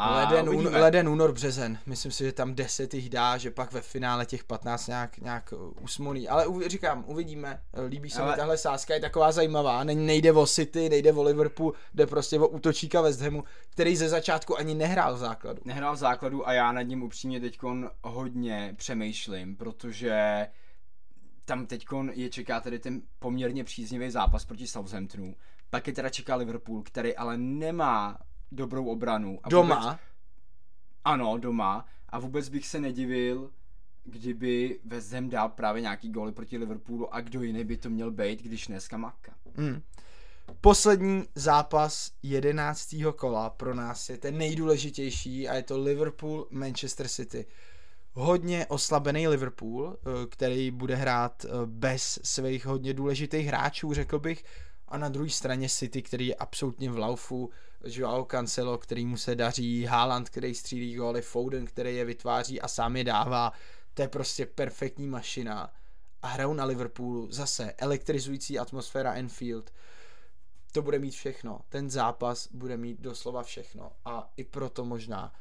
A 0.00 0.20
Leden, 0.20 0.48
un, 0.48 0.68
leden, 0.68 1.08
únor, 1.08 1.32
březen. 1.32 1.78
Myslím 1.86 2.12
si, 2.12 2.24
že 2.24 2.32
tam 2.32 2.54
10 2.54 2.94
jich 2.94 3.10
dá, 3.10 3.36
že 3.36 3.50
pak 3.50 3.72
ve 3.72 3.80
finále 3.80 4.26
těch 4.26 4.44
15 4.44 4.86
nějak, 4.86 5.18
nějak 5.18 5.54
uh, 5.56 5.72
usmolí. 5.80 6.28
Ale 6.28 6.46
u, 6.46 6.68
říkám, 6.68 7.04
uvidíme. 7.06 7.62
Líbí 7.88 8.10
se 8.10 8.22
Ale- 8.22 8.30
mi 8.30 8.36
tahle 8.36 8.56
sázka, 8.56 8.94
je 8.94 9.00
taková 9.00 9.32
zajímavá. 9.32 9.84
Ne, 9.84 9.94
nejde 9.94 10.32
o 10.32 10.46
City, 10.46 10.88
nejde 10.88 11.12
o 11.12 11.22
Liverpool, 11.22 11.72
jde 11.94 12.06
prostě 12.06 12.38
o 12.38 12.48
útočíka 12.48 13.00
West 13.00 13.20
Hamu, 13.20 13.44
který 13.70 13.96
ze 13.96 14.08
začátku 14.08 14.58
ani 14.58 14.74
nehrál 14.74 15.14
v 15.14 15.18
základu. 15.18 15.60
Nehrál 15.64 15.94
v 15.94 15.98
základu 15.98 16.48
a 16.48 16.52
já 16.52 16.72
nad 16.72 16.82
ním 16.82 17.02
upřímně 17.02 17.40
teďkon 17.40 17.90
hodně 18.02 18.74
přemýšlím, 18.76 19.56
protože 19.56 20.46
tam 21.44 21.66
teďkon 21.66 22.10
je 22.14 22.30
čeká 22.30 22.60
tedy 22.60 22.78
ten 22.78 23.02
poměrně 23.18 23.64
příznivý 23.64 24.10
zápas 24.10 24.44
proti 24.44 24.66
Southamptonu. 24.66 25.34
Pak 25.70 25.86
je 25.86 25.92
teda 25.92 26.08
čeká 26.08 26.36
Liverpool, 26.36 26.82
který 26.82 27.16
ale 27.16 27.38
nemá 27.38 28.18
dobrou 28.52 28.86
obranu. 28.86 29.38
A 29.42 29.48
Doma, 29.48 29.80
Vůbec, 29.80 29.98
ano, 31.04 31.38
doma. 31.38 31.86
A 32.08 32.18
vůbec 32.18 32.48
bych 32.48 32.66
se 32.66 32.80
nedivil, 32.80 33.50
kdyby 34.04 34.80
West 34.84 35.12
Ham 35.12 35.28
dal 35.28 35.48
právě 35.48 35.82
nějaký 35.82 36.10
góly 36.10 36.32
proti 36.32 36.58
Liverpoolu 36.58 37.14
a 37.14 37.20
kdo 37.20 37.42
jiný 37.42 37.64
by 37.64 37.76
to 37.76 37.90
měl 37.90 38.10
být, 38.10 38.42
když 38.42 38.66
dneska 38.66 38.96
Maka. 38.96 39.34
Mm. 39.56 39.82
Poslední 40.60 41.24
zápas 41.34 42.12
11. 42.22 42.94
kola 43.16 43.50
pro 43.50 43.74
nás 43.74 44.08
je 44.08 44.18
ten 44.18 44.38
nejdůležitější 44.38 45.48
a 45.48 45.54
je 45.54 45.62
to 45.62 45.78
Liverpool 45.78 46.46
Manchester 46.50 47.08
City. 47.08 47.46
Hodně 48.12 48.66
oslabený 48.66 49.28
Liverpool, 49.28 49.96
eh, 49.96 50.26
který 50.26 50.70
bude 50.70 50.94
hrát 50.94 51.44
eh, 51.44 51.48
bez 51.66 52.18
svých 52.22 52.66
hodně 52.66 52.94
důležitých 52.94 53.46
hráčů, 53.46 53.92
řekl 53.94 54.18
bych, 54.18 54.44
a 54.88 54.98
na 54.98 55.08
druhé 55.08 55.30
straně 55.30 55.68
City, 55.68 56.02
který 56.02 56.26
je 56.26 56.34
absolutně 56.34 56.90
v 56.90 56.98
laufu, 56.98 57.50
Joao 57.84 58.24
Cancelo, 58.24 58.78
který 58.78 59.06
mu 59.06 59.16
se 59.16 59.34
daří, 59.34 59.84
Haaland, 59.84 60.28
který 60.28 60.54
střílí 60.54 60.94
góly, 60.94 61.22
Foden, 61.22 61.66
který 61.66 61.96
je 61.96 62.04
vytváří 62.04 62.60
a 62.60 62.68
sám 62.68 62.96
je 62.96 63.04
dává. 63.04 63.52
To 63.94 64.02
je 64.02 64.08
prostě 64.08 64.46
perfektní 64.46 65.06
mašina. 65.06 65.72
A 66.22 66.28
hrajou 66.28 66.54
na 66.54 66.64
Liverpoolu 66.64 67.32
zase 67.32 67.72
elektrizující 67.72 68.58
atmosféra 68.58 69.12
Enfield. 69.14 69.70
To 70.72 70.82
bude 70.82 70.98
mít 70.98 71.10
všechno. 71.10 71.60
Ten 71.68 71.90
zápas 71.90 72.48
bude 72.52 72.76
mít 72.76 73.00
doslova 73.00 73.42
všechno. 73.42 73.92
A 74.04 74.32
i 74.36 74.44
proto 74.44 74.84
možná 74.84 75.32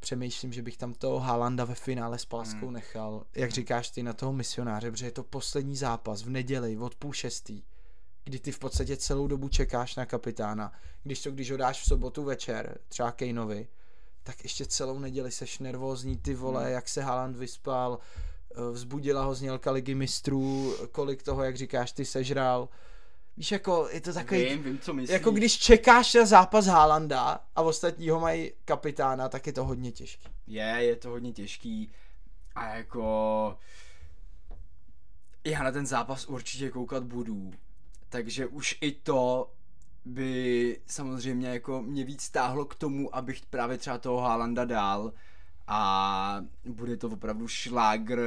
přemýšlím, 0.00 0.52
že 0.52 0.62
bych 0.62 0.76
tam 0.76 0.94
toho 0.94 1.18
Haalanda 1.20 1.64
ve 1.64 1.74
finále 1.74 2.18
s 2.18 2.24
Páskou 2.24 2.66
Hmm. 2.66 2.72
nechal. 2.72 3.24
Jak 3.34 3.50
říkáš 3.50 3.90
ty 3.90 4.02
na 4.02 4.12
toho 4.12 4.32
misionáře, 4.32 4.90
protože 4.90 5.06
je 5.06 5.10
to 5.10 5.22
poslední 5.22 5.76
zápas 5.76 6.22
v 6.22 6.30
neděli 6.30 6.76
od 6.76 6.94
půl 6.94 7.12
šestý, 7.12 7.62
kdy 8.24 8.38
ty 8.38 8.52
v 8.52 8.58
podstatě 8.58 8.96
celou 8.96 9.26
dobu 9.26 9.48
čekáš 9.48 9.96
na 9.96 10.06
kapitána. 10.06 10.72
Když 11.02 11.22
to, 11.22 11.30
když 11.30 11.50
ho 11.50 11.56
dáš 11.56 11.80
v 11.80 11.84
sobotu 11.84 12.24
večer, 12.24 12.78
třeba 12.88 13.12
Kejnovi, 13.12 13.68
tak 14.22 14.42
ještě 14.44 14.66
celou 14.66 14.98
neděli 14.98 15.30
seš 15.30 15.58
nervózní, 15.58 16.16
ty 16.18 16.34
vole, 16.34 16.62
Hmm. 16.64 16.72
jak 16.72 16.88
se 16.88 17.02
Haaland 17.02 17.36
vyspal, 17.36 17.98
eh, 18.54 18.70
vzbudila 18.72 19.24
ho 19.24 19.34
znělka 19.34 19.70
ligy 19.70 19.94
mistrů, 19.94 20.74
kolik 20.92 21.22
toho, 21.22 21.42
jak 21.44 21.56
říkáš, 21.56 21.92
ty 21.92 22.04
sežral. 22.04 22.68
Víš, 23.36 23.52
jako 23.52 23.88
je 23.92 24.00
to 24.00 24.12
takový, 24.12 24.44
Vím, 24.44 24.62
vím, 24.62 24.78
co 24.78 24.94
myslíš. 24.94 25.12
jako 25.12 25.30
když 25.30 25.58
čekáš 25.58 26.14
na 26.14 26.26
zápas 26.26 26.66
Haalanda 26.66 27.40
a 27.56 27.62
ostatní 27.62 28.08
ho 28.10 28.20
mají 28.20 28.52
kapitána, 28.64 29.28
tak 29.28 29.46
je 29.46 29.52
to 29.52 29.64
hodně 29.64 29.92
těžké. 29.92 30.28
Je, 30.46 30.64
je 30.64 30.96
to 30.96 31.08
hodně 31.10 31.32
těžký 31.32 31.90
a 32.54 32.68
jako 32.76 33.58
já 35.44 35.62
na 35.62 35.72
ten 35.72 35.86
zápas 35.86 36.26
určitě 36.26 36.70
koukat 36.70 37.04
budu, 37.04 37.50
takže 38.14 38.46
už 38.46 38.78
i 38.80 38.92
to 38.92 39.52
by 40.04 40.80
samozřejmě 40.86 41.48
jako 41.48 41.82
mě 41.82 42.04
víc 42.04 42.22
stáhlo 42.22 42.64
k 42.64 42.74
tomu, 42.74 43.16
abych 43.16 43.46
právě 43.50 43.78
třeba 43.78 43.98
toho 43.98 44.20
Haalanda 44.20 44.64
dal 44.64 45.12
a 45.66 46.40
bude 46.64 46.96
to 46.96 47.08
opravdu 47.08 47.48
šlágr 47.48 48.20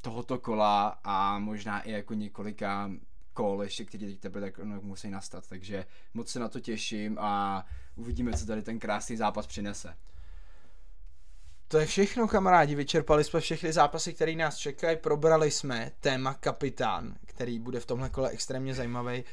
tohoto 0.00 0.38
kola 0.38 0.98
a 1.04 1.38
možná 1.38 1.80
i 1.80 1.90
jako 1.90 2.14
několika 2.14 2.90
kol 3.32 3.62
ještě, 3.62 3.84
který 3.84 4.06
teď 4.06 4.20
teprve 4.20 4.50
tak 4.50 4.64
no, 4.64 4.80
musí 4.80 5.10
nastat, 5.10 5.48
takže 5.48 5.86
moc 6.14 6.28
se 6.28 6.38
na 6.38 6.48
to 6.48 6.60
těším 6.60 7.18
a 7.20 7.64
uvidíme, 7.96 8.32
co 8.32 8.46
tady 8.46 8.62
ten 8.62 8.78
krásný 8.78 9.16
zápas 9.16 9.46
přinese. 9.46 9.96
To 11.68 11.78
je 11.78 11.86
všechno, 11.86 12.28
kamarádi. 12.28 12.74
Vyčerpali 12.74 13.24
jsme 13.24 13.40
všechny 13.40 13.72
zápasy, 13.72 14.14
které 14.14 14.34
nás 14.34 14.56
čekají. 14.56 14.96
Probrali 14.96 15.50
jsme 15.50 15.92
téma 16.00 16.34
kapitán, 16.34 17.14
který 17.26 17.58
bude 17.58 17.80
v 17.80 17.86
tomhle 17.86 18.10
kole 18.10 18.30
extrémně 18.30 18.74
zajímavý. 18.74 19.24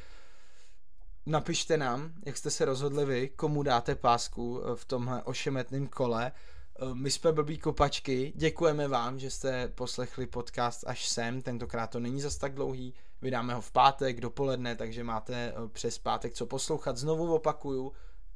Napište 1.26 1.76
nám, 1.76 2.12
jak 2.26 2.36
jste 2.36 2.50
se 2.50 2.64
rozhodli 2.64 3.04
vy, 3.04 3.28
komu 3.28 3.62
dáte 3.62 3.94
pásku 3.94 4.60
eh, 4.62 4.76
v 4.76 4.84
tomhle 4.84 5.22
ošemetném 5.22 5.86
kole. 5.86 6.32
Eh, 6.32 6.94
My 6.94 7.10
jsme 7.10 7.32
blbý 7.32 7.58
kopačky, 7.58 8.32
děkujeme 8.36 8.88
vám, 8.88 9.18
že 9.18 9.30
jste 9.30 9.68
poslechli 9.68 10.26
podcast 10.26 10.84
až 10.86 11.08
sem, 11.08 11.42
tentokrát 11.42 11.86
to 11.86 12.00
není 12.00 12.20
zas 12.20 12.36
tak 12.36 12.54
dlouhý, 12.54 12.94
vydáme 13.22 13.54
ho 13.54 13.60
v 13.60 13.70
pátek 13.72 14.20
dopoledne, 14.20 14.76
takže 14.76 15.04
máte 15.04 15.34
eh, 15.34 15.68
přes 15.68 15.98
pátek 15.98 16.32
co 16.32 16.46
poslouchat. 16.46 16.96
Znovu 16.96 17.34
opakuju, 17.34 17.92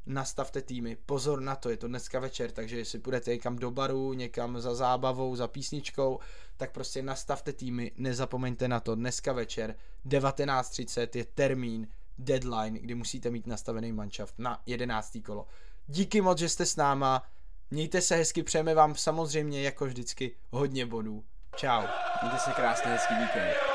nastavte 0.07 0.63
týmy, 0.63 0.97
pozor 1.07 1.41
na 1.41 1.57
to, 1.57 1.71
je 1.71 1.77
to 1.77 1.89
dneska 1.89 2.21
večer, 2.21 2.51
takže 2.51 2.79
jestli 2.79 2.99
půjdete 2.99 3.31
někam 3.31 3.57
do 3.57 3.71
baru, 3.71 4.13
někam 4.13 4.61
za 4.61 4.75
zábavou, 4.75 5.37
za 5.37 5.49
písničkou, 5.49 6.19
tak 6.57 6.73
prostě 6.73 7.03
nastavte 7.03 7.53
týmy, 7.53 7.93
nezapomeňte 7.97 8.69
na 8.69 8.81
to, 8.81 8.95
dneska 8.95 9.33
večer 9.33 9.75
19.30 10.07 11.09
je 11.19 11.25
termín, 11.25 11.89
deadline, 12.19 12.79
kdy 12.79 12.95
musíte 12.95 13.31
mít 13.31 13.47
nastavený 13.47 13.93
manšaft 13.93 14.35
na 14.39 14.63
11. 14.67 15.19
kolo. 15.25 15.47
Díky 15.87 16.21
moc, 16.21 16.39
že 16.39 16.49
jste 16.49 16.67
s 16.67 16.77
náma, 16.77 17.23
mějte 17.71 18.01
se 18.01 18.17
hezky, 18.17 18.43
přejeme 18.43 18.75
vám 18.75 18.95
samozřejmě 18.95 19.63
jako 19.63 19.87
vždycky 19.87 20.37
hodně 20.51 20.87
bodů. 20.87 21.25
Čau. 21.57 21.83
Mějte 22.23 22.39
se 22.39 22.51
krásně, 22.51 22.91
hezký 22.91 23.15
víkend. 23.15 23.68